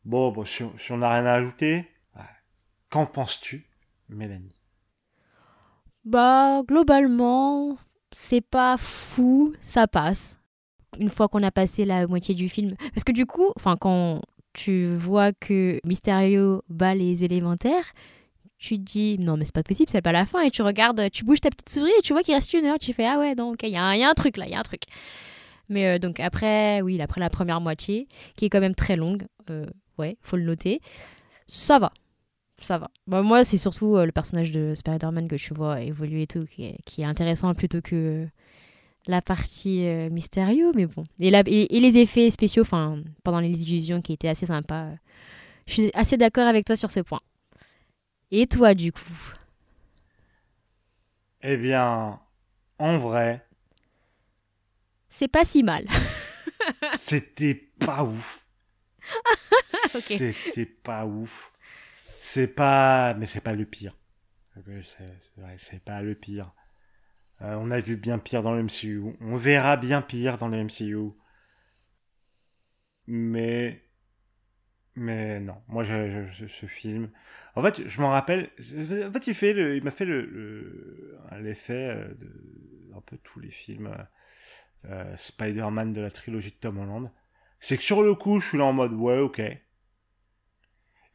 Bon, 0.05 0.33
bon 0.33 0.45
si, 0.45 0.65
on 0.91 0.97
n'a 0.97 1.15
rien 1.15 1.27
à 1.27 1.35
ajouter, 1.35 1.89
qu'en 2.91 3.07
penses-tu, 3.07 3.65
Mélanie? 4.09 4.57
Bah, 6.05 6.63
globalement, 6.67 7.77
c'est 8.11 8.41
pas 8.41 8.77
fou, 8.79 9.55
ça 9.61 9.87
passe. 9.87 10.41
Une 10.99 11.09
fois 11.09 11.29
qu'on 11.29 11.45
a 11.45 11.53
passé 11.53 11.85
la 11.85 12.09
moitié 12.09 12.35
du 12.35 12.49
film. 12.49 12.75
Parce 12.93 13.05
que 13.05 13.13
du 13.13 13.27
coup, 13.27 13.53
enfin, 13.55 13.77
quand 13.77 14.23
tu 14.53 14.97
vois 14.97 15.33
que 15.33 15.81
Mysterio 15.85 16.63
bat 16.69 16.95
les 16.95 17.25
élémentaires, 17.25 17.93
tu 18.59 18.77
te 18.77 18.83
dis 18.83 19.19
non 19.19 19.37
mais 19.37 19.45
c'est 19.45 19.55
pas 19.55 19.63
possible, 19.63 19.89
c'est 19.91 20.03
pas 20.03 20.13
la 20.13 20.27
fin 20.27 20.43
et 20.43 20.51
tu 20.51 20.63
regardes, 20.63 21.11
tu 21.11 21.25
bouges 21.25 21.41
ta 21.41 21.51
petite 21.51 21.69
souris 21.69 21.91
et 21.99 22.03
tu 22.03 22.13
vois 22.13 22.23
qu'il 22.23 22.35
reste 22.35 22.53
une 22.53 22.67
heure, 22.67 22.79
tu 22.79 22.93
fais 22.93 23.07
ah 23.07 23.19
ouais 23.19 23.35
donc 23.35 23.63
il 23.63 23.71
y, 23.71 23.77
a 23.77 23.83
un 23.83 24.15
truc 24.15 24.37
là, 24.37 24.47
il 24.47 24.53
y 24.53 24.55
a 24.55 24.61
un 24.61 24.63
truc. 24.63 24.83
Mais 25.73 25.87
euh, 25.87 25.99
donc 25.99 26.21
après, 26.21 26.83
oui, 26.83 27.01
après 27.01 27.21
la 27.21 27.31
première 27.31 27.61
moitié, 27.61 28.07
qui 28.37 28.45
est 28.45 28.51
quand 28.51 28.61
même 28.61 28.75
très 28.75 28.95
longue, 28.95 29.27
euh, 29.51 29.67
ouais, 29.99 30.17
faut 30.21 30.37
le 30.37 30.45
noter, 30.45 30.81
ça 31.49 31.79
va. 31.79 31.93
Ça 32.59 32.79
va. 32.79 32.91
Bah, 33.07 33.23
moi, 33.23 33.43
c'est 33.43 33.57
surtout 33.57 33.97
euh, 33.97 34.05
le 34.05 34.13
personnage 34.13 34.53
de 34.53 34.75
Spider-Man 34.75 35.27
que 35.27 35.37
tu 35.37 35.55
vois 35.55 35.81
évoluer 35.81 36.23
et 36.23 36.27
tout, 36.27 36.45
qui 36.45 36.65
est, 36.65 37.05
intéressant 37.05 37.53
plutôt 37.55 37.81
que 37.81 38.29
la 39.09 39.21
partie 39.21 39.85
mystérieux, 40.13 40.71
mais 40.77 40.87
bon. 40.87 41.03
Et, 41.19 41.29
et, 41.29 41.81
les 41.81 41.99
effets 41.99 42.31
spéciaux, 42.31 42.63
enfin, 42.63 42.99
pendant 43.25 43.41
les 43.41 43.65
illusions, 43.65 44.01
qui 44.01 44.13
étaient 44.13 44.29
assez 44.29 44.47
sympas. 44.47 44.91
Je 45.67 45.73
suis 45.73 45.91
assez 45.95 46.17
d'accord 46.17 46.47
avec 46.47 46.67
toi 46.67 46.77
sur 46.77 46.93
ce 46.93 47.01
point. 47.01 47.21
Et 48.31 48.47
toi, 48.47 48.75
du 48.75 48.93
coup? 48.93 49.01
Eh 51.43 51.57
bien, 51.57 52.21
en 52.79 52.99
vrai. 52.99 53.45
C'est 55.15 55.29
pas 55.29 55.45
si 55.45 55.63
mal. 55.63 55.87
C'était 56.99 57.55
pas 57.55 58.03
ouf. 58.03 58.49
C'était 59.87 60.65
pas 60.65 61.05
ouf. 61.05 61.53
C'est 62.23 62.47
pas. 62.47 63.13
Mais 63.15 63.27
c'est 63.27 63.43
pas 63.43 63.53
le 63.53 63.67
pire. 63.67 63.95
C'est 65.59 65.85
pas 65.85 66.01
le 66.01 66.15
pire. 66.15 66.55
Euh, 67.43 67.57
on 67.61 67.71
a 67.71 67.79
vu 67.81 67.97
bien 67.97 68.19
pire 68.19 68.43
dans 68.43 68.55
le 68.55 68.63
MCU. 68.63 69.03
On 69.21 69.37
verra 69.37 69.77
bien 69.77 70.01
pire 70.01 70.39
dans 70.39 70.49
le 70.49 70.65
MCU. 70.65 71.11
Mais 73.07 73.83
mais 74.95 75.41
non, 75.41 75.63
moi, 75.69 75.83
je, 75.85 76.25
ce 76.49 76.67
film. 76.67 77.11
En 77.55 77.63
fait, 77.63 77.87
je 77.87 78.01
m'en 78.01 78.11
rappelle. 78.11 78.51
En 78.59 79.13
fait, 79.13 79.27
il 79.27 79.35
fait, 79.35 79.53
le, 79.53 79.77
il 79.77 79.85
m'a 79.85 79.91
fait 79.91 80.07
le, 80.07 81.19
l'effet 81.39 81.91
euh, 81.91 82.15
de 82.15 82.95
un 82.97 83.01
peu 83.03 83.19
tous 83.19 83.41
les 83.41 83.51
films 83.51 83.95
euh, 84.85 85.05
euh, 85.05 85.17
Spider-Man 85.17 85.93
de 85.93 86.01
la 86.01 86.11
trilogie 86.11 86.51
de 86.51 86.57
Tom 86.57 86.79
Holland. 86.79 87.11
C'est 87.61 87.77
que 87.77 87.83
sur 87.83 88.03
le 88.03 88.15
coup, 88.15 88.41
je 88.41 88.49
suis 88.49 88.59
là 88.59 88.65
en 88.65 88.73
mode 88.73 88.93
ouais, 88.93 89.19
ok. 89.19 89.41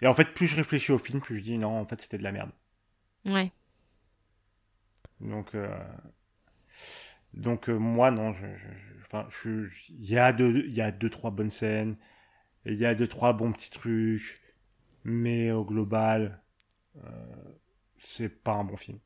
Et 0.01 0.07
en 0.07 0.13
fait, 0.13 0.33
plus 0.33 0.47
je 0.47 0.55
réfléchis 0.55 0.91
au 0.91 0.99
film, 0.99 1.21
plus 1.21 1.39
je 1.39 1.43
dis 1.43 1.57
non, 1.57 1.79
en 1.79 1.85
fait, 1.85 2.01
c'était 2.01 2.17
de 2.17 2.23
la 2.23 2.31
merde. 2.31 2.51
Ouais. 3.25 3.51
Donc, 5.19 5.55
donc 7.33 7.67
moi, 7.67 8.11
non, 8.11 8.31
je, 8.33 8.45
enfin, 9.01 9.27
il 9.89 10.05
y 10.05 10.17
a 10.17 10.31
deux, 10.31 10.63
il 10.67 10.73
y 10.73 10.81
a 10.81 10.91
deux, 10.91 11.09
trois 11.09 11.31
bonnes 11.31 11.49
scènes. 11.49 11.97
Il 12.65 12.75
y 12.75 12.85
a 12.85 12.95
deux, 12.95 13.07
trois 13.07 13.33
bons 13.33 13.51
petits 13.53 13.71
trucs. 13.71 14.41
Mais 15.03 15.51
au 15.51 15.63
global, 15.63 16.43
euh, 16.97 17.53
c'est 17.97 18.29
pas 18.29 18.53
un 18.53 18.63
bon 18.65 18.77
film. 18.77 18.99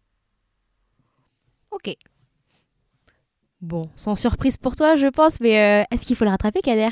Ok. 1.72 1.96
Bon, 3.62 3.90
sans 3.96 4.16
surprise 4.16 4.58
pour 4.58 4.76
toi, 4.76 4.96
je 4.96 5.08
pense, 5.08 5.40
mais 5.40 5.60
euh, 5.60 5.86
est-ce 5.92 6.06
qu'il 6.06 6.16
faut 6.16 6.26
le 6.26 6.32
rattraper, 6.32 6.62
Kader? 6.62 6.90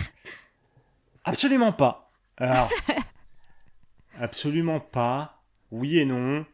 Absolument 1.24 1.74
pas. 1.74 2.12
Alors, 2.38 2.70
absolument 4.20 4.80
pas. 4.80 5.42
Oui 5.72 5.98
et 6.00 6.06
non. 6.06 6.46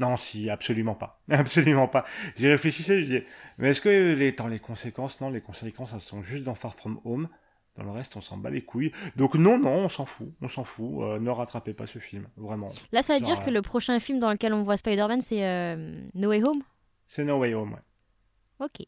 Non, 0.00 0.16
si, 0.16 0.48
absolument 0.48 0.94
pas. 0.94 1.20
Absolument 1.28 1.86
pas. 1.86 2.06
J'ai 2.36 2.48
réfléchi, 2.48 2.82
je 2.82 2.94
disais, 2.94 3.26
mais 3.58 3.68
est-ce 3.68 3.82
que 3.82 4.14
les, 4.14 4.32
dans 4.32 4.46
les 4.46 4.58
conséquences, 4.58 5.20
non, 5.20 5.28
les 5.28 5.42
conséquences, 5.42 5.92
elles 5.92 6.00
sont 6.00 6.22
juste 6.22 6.44
dans 6.44 6.54
Far 6.54 6.74
From 6.74 7.00
Home. 7.04 7.28
Dans 7.76 7.84
le 7.84 7.90
reste, 7.90 8.16
on 8.16 8.22
s'en 8.22 8.38
bat 8.38 8.48
les 8.48 8.62
couilles. 8.62 8.92
Donc 9.16 9.34
non, 9.34 9.58
non, 9.58 9.84
on 9.84 9.88
s'en 9.90 10.06
fout, 10.06 10.32
on 10.40 10.48
s'en 10.48 10.64
fout. 10.64 11.02
Euh, 11.02 11.18
ne 11.20 11.30
rattrapez 11.30 11.74
pas 11.74 11.86
ce 11.86 11.98
film, 11.98 12.26
vraiment. 12.36 12.70
Là, 12.92 13.02
ça 13.02 13.14
veut 13.14 13.20
dire 13.20 13.44
que 13.44 13.50
le 13.50 13.62
prochain 13.62 14.00
film 14.00 14.18
dans 14.18 14.30
lequel 14.30 14.54
on 14.54 14.64
voit 14.64 14.78
Spider-Man, 14.78 15.20
c'est 15.20 15.46
euh, 15.46 16.00
No 16.14 16.30
Way 16.30 16.44
Home? 16.44 16.62
C'est 17.06 17.24
No 17.24 17.38
Way 17.38 17.54
Home, 17.54 17.74
ouais. 17.74 18.66
Ok. 18.66 18.86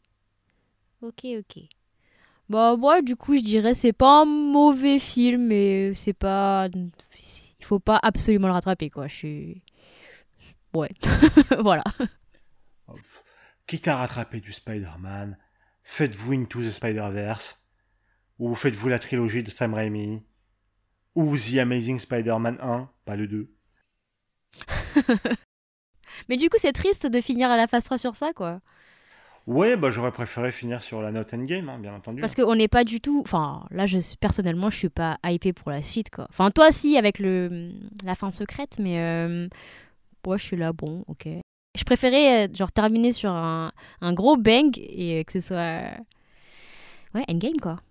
Ok, 1.03 1.25
ok. 1.25 1.63
Bah, 2.47 2.77
moi, 2.77 3.01
du 3.01 3.17
coup, 3.17 3.35
je 3.35 3.41
dirais 3.41 3.73
c'est 3.73 3.91
pas 3.91 4.21
un 4.21 4.25
mauvais 4.25 4.99
film, 4.99 5.47
mais 5.47 5.93
c'est 5.95 6.13
pas... 6.13 6.69
Il 7.59 7.65
faut 7.65 7.79
pas 7.79 7.99
absolument 8.01 8.47
le 8.47 8.53
rattraper, 8.53 8.89
quoi. 8.89 9.09
Je 9.09 9.15
suis... 9.15 9.63
Ouais. 10.73 10.89
voilà. 11.59 11.83
Quitte 13.67 13.89
à 13.89 13.97
rattraper 13.97 14.39
du 14.39 14.53
Spider-Man, 14.53 15.37
faites-vous 15.83 16.33
Into 16.33 16.61
the 16.61 16.69
Spider-Verse 16.69 17.65
ou 18.39 18.55
faites-vous 18.55 18.87
la 18.87 18.99
trilogie 18.99 19.43
de 19.43 19.49
Sam 19.49 19.73
Raimi 19.73 20.23
Ou 21.15 21.37
The 21.37 21.57
Amazing 21.57 21.99
Spider-Man 21.99 22.59
1, 22.61 22.89
pas 23.03 23.15
le 23.17 23.27
2 23.27 23.53
Mais 26.29 26.37
du 26.37 26.49
coup, 26.49 26.57
c'est 26.59 26.71
triste 26.71 27.07
de 27.07 27.19
finir 27.19 27.49
à 27.51 27.57
la 27.57 27.67
phase 27.67 27.83
3 27.83 27.97
sur 27.97 28.15
ça, 28.15 28.31
quoi. 28.33 28.61
Ouais, 29.45 29.75
bah 29.75 29.91
j'aurais 29.91 30.11
préféré 30.11 30.51
finir 30.51 30.81
sur 30.81 31.01
la 31.01 31.11
note 31.11 31.33
endgame, 31.33 31.67
hein, 31.67 31.77
bien 31.77 31.93
entendu. 31.93 32.21
Parce 32.21 32.33
qu'on 32.33 32.55
n'est 32.55 32.69
pas 32.69 32.83
du 32.83 33.01
tout. 33.01 33.21
Enfin, 33.25 33.65
là, 33.71 33.85
je 33.85 33.99
personnellement, 34.19 34.69
je 34.69 34.77
suis 34.77 34.89
pas 34.89 35.17
hypé 35.25 35.51
pour 35.51 35.69
la 35.69 35.83
suite, 35.83 36.09
quoi. 36.09 36.27
Enfin, 36.29 36.49
toi, 36.49 36.71
si, 36.71 36.97
avec 36.97 37.19
le 37.19 37.71
la 38.05 38.15
fin 38.15 38.31
secrète, 38.31 38.77
mais 38.79 38.99
euh... 38.99 39.49
moi, 40.25 40.37
je 40.37 40.43
suis 40.43 40.57
là, 40.57 40.71
bon, 40.71 41.03
ok. 41.07 41.27
Je 41.77 41.83
préférais, 41.83 42.47
euh, 42.47 42.53
genre, 42.53 42.71
terminer 42.71 43.11
sur 43.11 43.31
un, 43.31 43.71
un 43.99 44.13
gros 44.13 44.37
bang 44.37 44.71
et 44.77 45.25
que 45.25 45.33
ce 45.33 45.41
soit. 45.41 45.81
Ouais, 47.13 47.25
endgame, 47.27 47.59
quoi. 47.61 47.81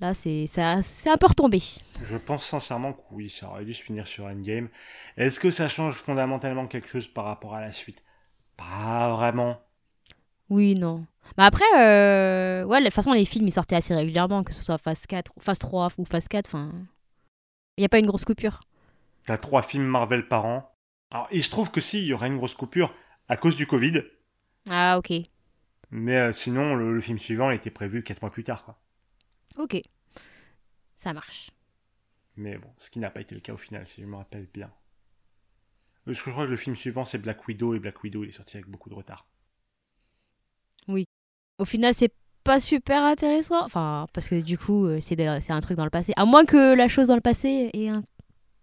Là, 0.00 0.14
c'est 0.14 0.46
un 0.60 1.16
peu 1.16 1.26
retombé. 1.26 1.60
Je 2.04 2.16
pense 2.16 2.44
sincèrement 2.44 2.92
que 2.92 3.02
oui, 3.10 3.30
ça 3.30 3.48
aurait 3.48 3.64
dû 3.64 3.74
se 3.74 3.82
finir 3.82 4.06
sur 4.06 4.26
Endgame. 4.26 4.68
Est-ce 5.16 5.40
que 5.40 5.50
ça 5.50 5.68
change 5.68 5.94
fondamentalement 5.94 6.68
quelque 6.68 6.88
chose 6.88 7.08
par 7.08 7.24
rapport 7.24 7.54
à 7.54 7.60
la 7.60 7.72
suite? 7.72 8.04
Pas 8.56 9.10
vraiment. 9.16 9.60
Oui, 10.50 10.74
non. 10.74 11.06
Mais 11.36 11.44
après, 11.44 11.64
euh... 11.76 12.64
ouais, 12.64 12.80
de 12.80 12.84
toute 12.86 12.94
façon, 12.94 13.12
les 13.12 13.24
films, 13.24 13.46
ils 13.46 13.52
sortaient 13.52 13.76
assez 13.76 13.94
régulièrement, 13.94 14.44
que 14.44 14.52
ce 14.52 14.62
soit 14.62 14.78
phase 14.78 15.06
4, 15.06 15.32
phase 15.40 15.58
3 15.58 15.88
ou 15.98 16.04
phase 16.04 16.28
4. 16.28 16.46
Enfin, 16.48 16.72
il 17.76 17.82
n'y 17.82 17.84
a 17.84 17.88
pas 17.88 17.98
une 17.98 18.06
grosse 18.06 18.24
coupure. 18.24 18.60
T'as 19.26 19.38
trois 19.38 19.62
films 19.62 19.84
Marvel 19.84 20.26
par 20.26 20.46
an. 20.46 20.74
Alors, 21.10 21.28
il 21.30 21.42
se 21.42 21.50
trouve 21.50 21.70
que 21.70 21.80
si, 21.80 21.98
il 21.98 22.06
y 22.06 22.12
aurait 22.12 22.28
une 22.28 22.38
grosse 22.38 22.54
coupure 22.54 22.94
à 23.28 23.36
cause 23.36 23.56
du 23.56 23.66
Covid. 23.66 24.02
Ah, 24.70 24.98
ok. 24.98 25.12
Mais 25.90 26.16
euh, 26.16 26.32
sinon, 26.32 26.74
le, 26.74 26.92
le, 26.92 27.00
film 27.00 27.18
suivant 27.18 27.50
était 27.50 27.70
prévu 27.70 28.02
4 28.02 28.22
mois 28.22 28.30
plus 28.30 28.44
tard, 28.44 28.64
quoi. 28.64 28.78
Ok. 29.56 29.80
Ça 30.96 31.12
marche. 31.12 31.50
Mais 32.36 32.56
bon, 32.58 32.72
ce 32.78 32.90
qui 32.90 32.98
n'a 32.98 33.10
pas 33.10 33.20
été 33.20 33.34
le 33.34 33.40
cas 33.40 33.52
au 33.52 33.58
final, 33.58 33.86
si 33.86 34.00
je 34.00 34.06
me 34.06 34.16
rappelle 34.16 34.48
bien. 34.52 34.70
Euh, 36.06 36.14
je 36.14 36.20
crois 36.20 36.46
que 36.46 36.50
le 36.50 36.56
film 36.56 36.76
suivant, 36.76 37.04
c'est 37.04 37.18
Black 37.18 37.46
Widow, 37.46 37.74
et 37.74 37.78
Black 37.78 38.02
Widow, 38.02 38.24
il 38.24 38.30
est 38.30 38.32
sorti 38.32 38.56
avec 38.56 38.68
beaucoup 38.68 38.90
de 38.90 38.94
retard. 38.94 39.26
Au 41.58 41.64
final, 41.64 41.94
c'est 41.94 42.12
pas 42.44 42.60
super 42.60 43.02
intéressant. 43.02 43.64
Enfin, 43.64 44.06
parce 44.12 44.28
que 44.28 44.40
du 44.40 44.58
coup, 44.58 44.86
euh, 44.86 44.98
c'est 45.00 45.50
un 45.50 45.60
truc 45.60 45.76
dans 45.76 45.84
le 45.84 45.90
passé. 45.90 46.12
À 46.16 46.24
moins 46.24 46.44
que 46.44 46.74
la 46.74 46.88
chose 46.88 47.08
dans 47.08 47.14
le 47.14 47.20
passé 47.20 47.70
ait 47.72 47.88
un, 47.88 48.02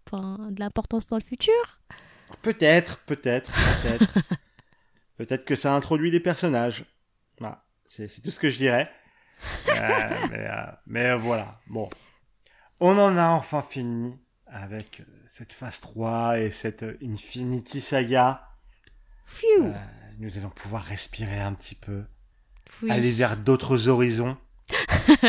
enfin, 0.06 0.38
de 0.50 0.60
l'importance 0.60 1.08
dans 1.08 1.16
le 1.16 1.22
futur. 1.22 1.54
Peut-être, 2.42 2.98
peut-être, 3.06 3.52
peut-être. 3.52 4.18
peut-être 5.16 5.44
que 5.44 5.56
ça 5.56 5.74
introduit 5.74 6.10
des 6.10 6.20
personnages. 6.20 6.84
Voilà, 7.38 7.64
c'est 7.86 8.08
tout 8.22 8.30
ce 8.30 8.40
que 8.40 8.48
je 8.48 8.56
dirais. 8.56 8.90
Euh, 9.68 10.26
mais, 10.30 10.46
euh, 10.48 10.72
mais, 10.86 11.16
voilà, 11.16 11.52
bon. 11.66 11.88
On 12.80 12.98
en 12.98 13.16
a 13.16 13.28
enfin 13.28 13.62
fini 13.62 14.18
avec 14.46 15.02
cette 15.26 15.52
phase 15.52 15.80
3 15.80 16.40
et 16.40 16.50
cette 16.50 16.84
Infinity 17.02 17.80
Saga. 17.80 18.48
Euh, 19.44 19.72
nous 20.18 20.38
allons 20.38 20.50
pouvoir 20.50 20.82
respirer 20.82 21.40
un 21.40 21.54
petit 21.54 21.74
peu. 21.74 22.04
Aller 22.88 23.12
vers 23.12 23.36
d'autres 23.36 23.88
horizons. 23.88 24.36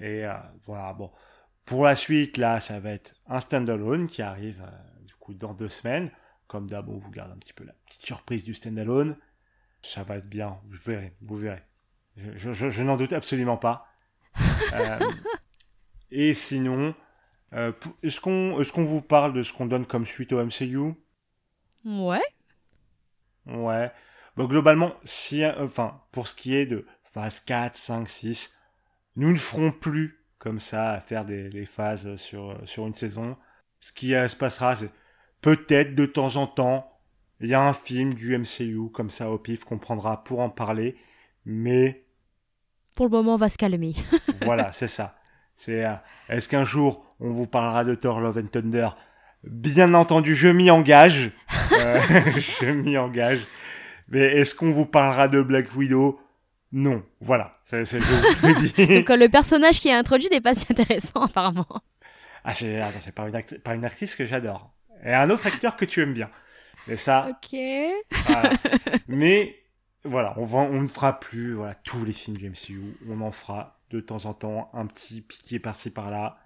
et 0.00 0.24
voilà, 0.66 0.92
bon. 0.92 1.10
Pour 1.64 1.84
la 1.84 1.96
suite, 1.96 2.36
là, 2.36 2.60
ça 2.60 2.78
va 2.80 2.90
être 2.90 3.14
un 3.26 3.40
standalone 3.40 4.06
qui 4.08 4.22
arrive 4.22 4.62
du 5.04 5.14
coup 5.14 5.34
dans 5.34 5.54
deux 5.54 5.68
semaines. 5.68 6.10
Comme 6.46 6.68
d'hab, 6.68 6.88
on 6.88 6.98
vous 6.98 7.10
garde 7.10 7.32
un 7.32 7.38
petit 7.38 7.52
peu 7.52 7.64
la 7.64 7.72
petite 7.86 8.04
surprise 8.04 8.44
du 8.44 8.54
standalone. 8.54 9.16
Ça 9.82 10.02
va 10.02 10.16
être 10.16 10.28
bien, 10.28 10.58
vous 10.68 10.78
verrez, 10.84 11.16
vous 11.22 11.36
verrez. 11.36 11.62
Je, 12.16 12.82
n'en 12.82 12.96
doute 12.96 13.12
absolument 13.12 13.56
pas. 13.56 13.86
Euh, 14.74 14.98
et 16.10 16.34
sinon, 16.34 16.94
euh, 17.54 17.72
est-ce 18.02 18.20
qu'on 18.20 18.60
est 18.60 18.70
qu'on 18.70 18.84
vous 18.84 19.00
parle 19.00 19.32
de 19.32 19.42
ce 19.42 19.52
qu'on 19.52 19.64
donne 19.64 19.86
comme 19.86 20.04
suite 20.04 20.32
au 20.32 20.44
MCU 20.44 20.92
Ouais. 21.84 22.22
Ouais. 23.46 23.90
Bon, 24.36 24.44
globalement, 24.44 24.92
si, 25.04 25.44
enfin, 25.46 26.00
pour 26.12 26.28
ce 26.28 26.34
qui 26.34 26.54
est 26.54 26.66
de 26.66 26.86
phase 27.04 27.40
4, 27.40 27.76
5, 27.76 28.08
6, 28.08 28.54
nous 29.16 29.32
ne 29.32 29.38
ferons 29.38 29.72
plus 29.72 30.20
comme 30.38 30.58
ça 30.58 30.92
à 30.92 31.00
faire 31.00 31.24
des 31.24 31.48
les 31.48 31.64
phases 31.64 32.16
sur 32.16 32.56
sur 32.66 32.86
une 32.86 32.94
saison. 32.94 33.36
Ce 33.80 33.92
qui 33.92 34.14
euh, 34.14 34.28
se 34.28 34.36
passera, 34.36 34.76
c'est 34.76 34.90
peut-être 35.40 35.94
de 35.94 36.06
temps 36.06 36.36
en 36.36 36.46
temps, 36.46 36.90
il 37.40 37.48
y 37.48 37.54
a 37.54 37.62
un 37.62 37.72
film 37.72 38.14
du 38.14 38.36
MCU 38.36 38.90
comme 38.92 39.10
ça 39.10 39.30
au 39.30 39.38
pif 39.38 39.64
qu'on 39.64 39.78
prendra 39.78 40.24
pour 40.24 40.40
en 40.40 40.50
parler, 40.50 40.96
mais 41.44 42.04
Pour 42.94 43.06
le 43.06 43.10
moment, 43.10 43.34
on 43.34 43.38
va 43.38 43.48
se 43.48 43.58
calmer. 43.58 43.94
voilà, 44.44 44.72
c'est 44.72 44.88
ça. 44.88 45.16
C'est 45.54 45.84
euh, 45.84 45.94
est-ce 46.28 46.48
qu'un 46.48 46.64
jour 46.64 47.04
on 47.20 47.30
vous 47.30 47.46
parlera 47.46 47.84
de 47.84 47.94
Thor 47.94 48.20
Love 48.20 48.38
and 48.38 48.48
Thunder? 48.48 48.88
Bien 49.44 49.94
entendu, 49.94 50.34
je 50.34 50.48
m'y 50.48 50.70
engage. 50.70 51.30
Euh, 51.72 52.00
je 52.36 52.70
m'y 52.70 52.98
engage. 52.98 53.40
Mais 54.08 54.20
est-ce 54.20 54.54
qu'on 54.54 54.70
vous 54.70 54.86
parlera 54.86 55.28
de 55.28 55.42
Black 55.42 55.74
Widow? 55.74 56.20
Non. 56.72 57.02
Voilà, 57.20 57.58
c'est 57.64 57.84
c'est 57.84 58.00
je 58.00 58.04
vous 58.40 58.48
le 58.48 58.54
dis. 58.54 58.96
Donc, 58.98 59.10
euh, 59.10 59.16
le 59.16 59.28
personnage 59.28 59.80
qui 59.80 59.88
est 59.88 59.92
introduit 59.94 60.28
n'est 60.30 60.40
pas 60.40 60.54
si 60.54 60.66
intéressant, 60.70 61.22
apparemment. 61.22 61.66
Ah, 62.44 62.54
c'est 62.54 62.80
attends, 62.80 62.98
c'est 63.00 63.14
pas 63.14 63.28
une, 63.28 63.34
actrice, 63.36 63.58
pas 63.60 63.74
une 63.74 63.84
actrice 63.84 64.14
que 64.14 64.26
j'adore. 64.26 64.70
Et 65.04 65.12
un 65.12 65.30
autre 65.30 65.46
acteur 65.46 65.76
que 65.76 65.84
tu 65.84 66.02
aimes 66.02 66.14
bien. 66.14 66.30
Mais 66.86 66.96
ça, 66.96 67.28
Ok. 67.30 67.58
voilà. 68.26 68.50
mais 69.08 69.56
voilà, 70.04 70.34
on 70.36 70.44
va, 70.44 70.58
on 70.58 70.82
ne 70.82 70.86
fera 70.86 71.18
plus 71.18 71.54
voilà 71.54 71.74
tous 71.74 72.04
les 72.04 72.12
films 72.12 72.36
du 72.36 72.48
MCU. 72.48 72.96
On 73.08 73.20
en 73.20 73.32
fera 73.32 73.80
de 73.90 74.00
temps 74.00 74.24
en 74.26 74.34
temps 74.34 74.70
un 74.74 74.86
petit 74.86 75.20
piqué 75.20 75.58
par-ci 75.58 75.90
par-là. 75.90 76.38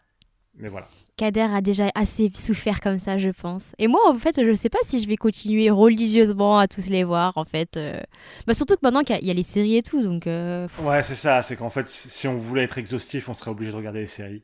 Mais 0.56 0.68
voilà. 0.68 0.88
Kader 1.16 1.48
a 1.54 1.60
déjà 1.60 1.90
assez 1.94 2.30
souffert 2.34 2.80
comme 2.80 2.98
ça, 2.98 3.18
je 3.18 3.30
pense. 3.30 3.74
Et 3.78 3.88
moi, 3.88 4.00
en 4.08 4.14
fait, 4.14 4.42
je 4.44 4.54
sais 4.54 4.68
pas 4.70 4.78
si 4.84 5.02
je 5.02 5.08
vais 5.08 5.16
continuer 5.16 5.68
religieusement 5.70 6.58
à 6.58 6.66
tous 6.66 6.88
les 6.88 7.04
voir, 7.04 7.36
en 7.36 7.44
fait. 7.44 7.76
euh. 7.76 8.00
Bah, 8.46 8.54
surtout 8.54 8.74
que 8.74 8.80
maintenant 8.82 9.02
qu'il 9.02 9.14
y 9.16 9.18
a- 9.18 9.20
il 9.22 9.26
y 9.26 9.30
a 9.30 9.34
les 9.34 9.42
séries 9.42 9.76
et 9.76 9.82
tout, 9.82 10.02
donc 10.02 10.26
euh, 10.26 10.66
Ouais, 10.80 11.02
c'est 11.02 11.14
ça. 11.14 11.42
C'est 11.42 11.56
qu'en 11.56 11.70
fait, 11.70 11.88
si 11.88 12.26
on 12.28 12.36
voulait 12.38 12.62
être 12.64 12.78
exhaustif, 12.78 13.28
on 13.28 13.34
serait 13.34 13.50
obligé 13.50 13.70
de 13.70 13.76
regarder 13.76 14.00
les 14.00 14.06
séries. 14.06 14.42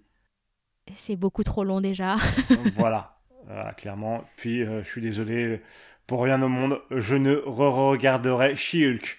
c'est 0.94 1.16
beaucoup 1.16 1.42
trop 1.42 1.64
long 1.64 1.80
déjà. 1.80 2.16
voilà, 2.76 3.16
Voilà, 3.46 3.72
clairement. 3.74 4.24
Puis, 4.36 4.62
euh, 4.62 4.82
je 4.84 4.88
suis 4.88 5.00
désolé, 5.00 5.62
pour 6.06 6.22
rien 6.22 6.40
au 6.42 6.48
monde, 6.48 6.80
je 6.90 7.14
ne 7.14 7.34
re-regarderai 7.36 8.54
She-Hulk. 8.56 9.16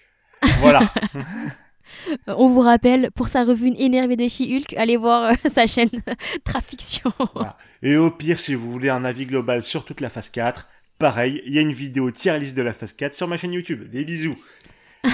Voilà. 0.60 0.82
Euh, 2.10 2.36
On 2.38 2.47
vous 2.47 2.62
rappelle, 2.62 3.12
pour 3.12 3.28
sa 3.28 3.43
revue 3.43 3.73
énervée 3.78 4.15
de 4.15 4.28
She-Hulk, 4.28 4.73
allez 4.78 4.97
voir 4.97 5.32
euh, 5.32 5.50
sa 5.50 5.67
chaîne 5.67 5.89
Trafiction. 6.43 7.12
Et 7.82 7.97
au 7.97 8.12
pire, 8.12 8.39
si 8.39 8.56
vous 8.56 8.71
voulez 8.71 8.89
un 8.89 9.06
avis 9.06 9.26
global 9.26 9.63
sur 9.63 9.86
toute 9.86 10.02
la 10.02 10.10
phase 10.10 10.30
4, 10.30 10.67
pareil, 11.00 11.41
il 11.45 11.54
y 11.54 11.60
a 11.60 11.62
une 11.62 11.73
vidéo 11.73 12.12
tier 12.12 12.38
list 12.39 12.56
de 12.56 12.62
la 12.62 12.73
phase 12.73 12.93
4 12.93 13.13
sur 13.13 13.28
ma 13.28 13.38
chaîne 13.38 13.54
YouTube. 13.54 13.89
Des 13.89 14.04
bisous. 14.04 14.38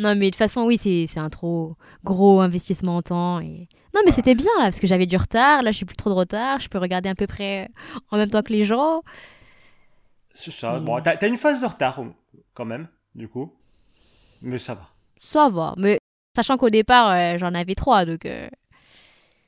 non, 0.00 0.14
mais 0.14 0.26
de 0.26 0.30
toute 0.30 0.36
façon, 0.36 0.64
oui, 0.64 0.78
c'est 0.78 1.20
un 1.20 1.30
trop 1.30 1.76
gros 2.04 2.40
investissement 2.40 2.96
en 2.96 3.02
temps. 3.02 3.40
Et... 3.40 3.68
Non, 3.94 4.00
mais 4.04 4.12
c'était 4.12 4.34
bien 4.34 4.50
là, 4.58 4.64
parce 4.64 4.80
que 4.80 4.86
j'avais 4.86 5.06
du 5.06 5.16
retard. 5.16 5.62
Là, 5.62 5.70
je 5.70 5.76
suis 5.76 5.86
plus 5.86 5.96
trop 5.96 6.10
de 6.10 6.14
retard. 6.14 6.60
Je 6.60 6.68
peux 6.68 6.78
regarder 6.78 7.08
à 7.08 7.14
peu 7.14 7.26
près 7.26 7.70
en 8.10 8.16
même 8.16 8.30
temps 8.30 8.42
que 8.42 8.52
les 8.52 8.64
gens. 8.64 9.02
C'est 10.34 10.50
ça. 10.50 10.78
Bon, 10.80 11.00
t'as 11.00 11.28
une 11.28 11.36
phase 11.36 11.60
de 11.60 11.66
retard, 11.66 12.02
quand 12.54 12.64
même, 12.64 12.88
du 13.14 13.28
coup. 13.28 13.52
Mais 14.42 14.58
ça 14.58 14.74
va. 14.74 14.93
Ça 15.24 15.48
va. 15.48 15.72
Mais 15.78 15.98
sachant 16.36 16.58
qu'au 16.58 16.68
départ, 16.68 17.08
euh, 17.08 17.38
j'en 17.38 17.54
avais 17.54 17.74
trois, 17.74 18.04
donc 18.04 18.26
euh, 18.26 18.46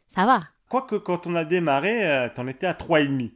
ça 0.08 0.24
va. 0.24 0.44
Quoique, 0.70 0.96
quand 0.96 1.26
on 1.26 1.34
a 1.34 1.44
démarré, 1.44 2.10
euh, 2.10 2.28
t'en 2.34 2.46
étais 2.46 2.66
à 2.66 2.72
3,5. 2.72 3.30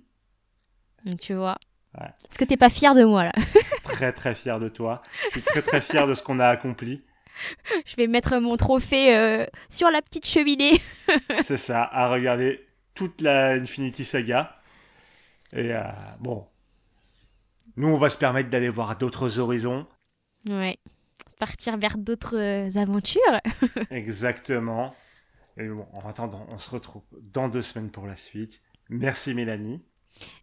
Donc, 1.04 1.20
tu 1.20 1.34
vois. 1.34 1.58
Ouais. 2.00 2.06
Est-ce 2.06 2.38
que 2.38 2.46
t'es 2.46 2.56
pas 2.56 2.70
fier 2.70 2.94
de 2.94 3.04
moi 3.04 3.24
là? 3.24 3.32
Très, 3.82 4.12
très 4.14 4.34
fier 4.34 4.58
de 4.58 4.70
toi. 4.70 5.02
Je 5.24 5.30
suis 5.30 5.42
très, 5.42 5.60
très 5.60 5.80
fier 5.82 6.06
de 6.06 6.14
ce 6.14 6.22
qu'on 6.22 6.40
a 6.40 6.46
accompli. 6.46 7.04
Je 7.84 7.96
vais 7.96 8.06
mettre 8.06 8.38
mon 8.38 8.56
trophée 8.56 9.46
sur 9.68 9.90
la 9.90 10.00
petite 10.00 10.24
cheminée. 10.24 10.80
C'est 11.42 11.58
ça, 11.58 11.82
à 11.92 12.08
regarder 12.08 12.66
toute 12.94 13.20
la 13.20 13.50
Infinity 13.52 14.04
Saga. 14.04 14.56
Et 15.52 15.72
bon, 16.20 16.46
nous, 17.76 17.88
on 17.88 17.98
va 17.98 18.08
se 18.08 18.16
permettre 18.16 18.48
d'aller 18.48 18.68
voir 18.70 18.96
d'autres 18.96 19.38
horizons. 19.38 19.86
Ouais. 20.48 20.78
Partir 21.40 21.78
vers 21.78 21.98
d'autres 21.98 22.36
euh, 22.36 22.80
aventures. 22.80 23.20
Exactement. 23.90 24.94
Et 25.56 25.66
bon, 25.66 25.86
en 25.92 26.08
attendant, 26.08 26.46
on 26.50 26.58
se 26.58 26.70
retrouve 26.70 27.02
dans 27.32 27.48
deux 27.48 27.62
semaines 27.62 27.90
pour 27.90 28.06
la 28.06 28.14
suite. 28.14 28.60
Merci 28.90 29.34
Mélanie. 29.34 29.80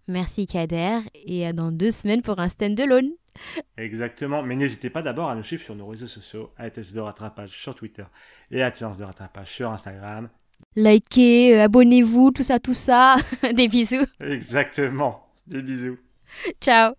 Merci 0.07 0.47
Kader. 0.47 0.99
Et 1.13 1.45
à 1.45 1.53
dans 1.53 1.71
deux 1.71 1.91
semaines 1.91 2.21
pour 2.21 2.39
un 2.39 2.49
stand-alone. 2.49 3.11
Exactement. 3.77 4.41
Mais 4.41 4.55
n'hésitez 4.55 4.89
pas 4.89 5.01
d'abord 5.01 5.29
à 5.29 5.35
nous 5.35 5.43
suivre 5.43 5.63
sur 5.63 5.75
nos 5.75 5.85
réseaux 5.87 6.07
sociaux, 6.07 6.51
à 6.57 6.69
de 6.69 6.99
rattrapage 6.99 7.51
sur 7.51 7.75
Twitter 7.75 8.05
et 8.51 8.63
à 8.63 8.73
Séance 8.73 8.97
de 8.97 9.03
rattrapage 9.03 9.51
sur 9.51 9.71
Instagram. 9.71 10.29
Likez, 10.75 11.55
euh, 11.55 11.65
abonnez-vous, 11.65 12.31
tout 12.31 12.43
ça, 12.43 12.59
tout 12.59 12.73
ça. 12.73 13.15
Des 13.53 13.67
bisous. 13.67 14.05
Exactement. 14.21 15.27
Des 15.45 15.61
bisous. 15.61 15.97
Ciao. 16.59 16.93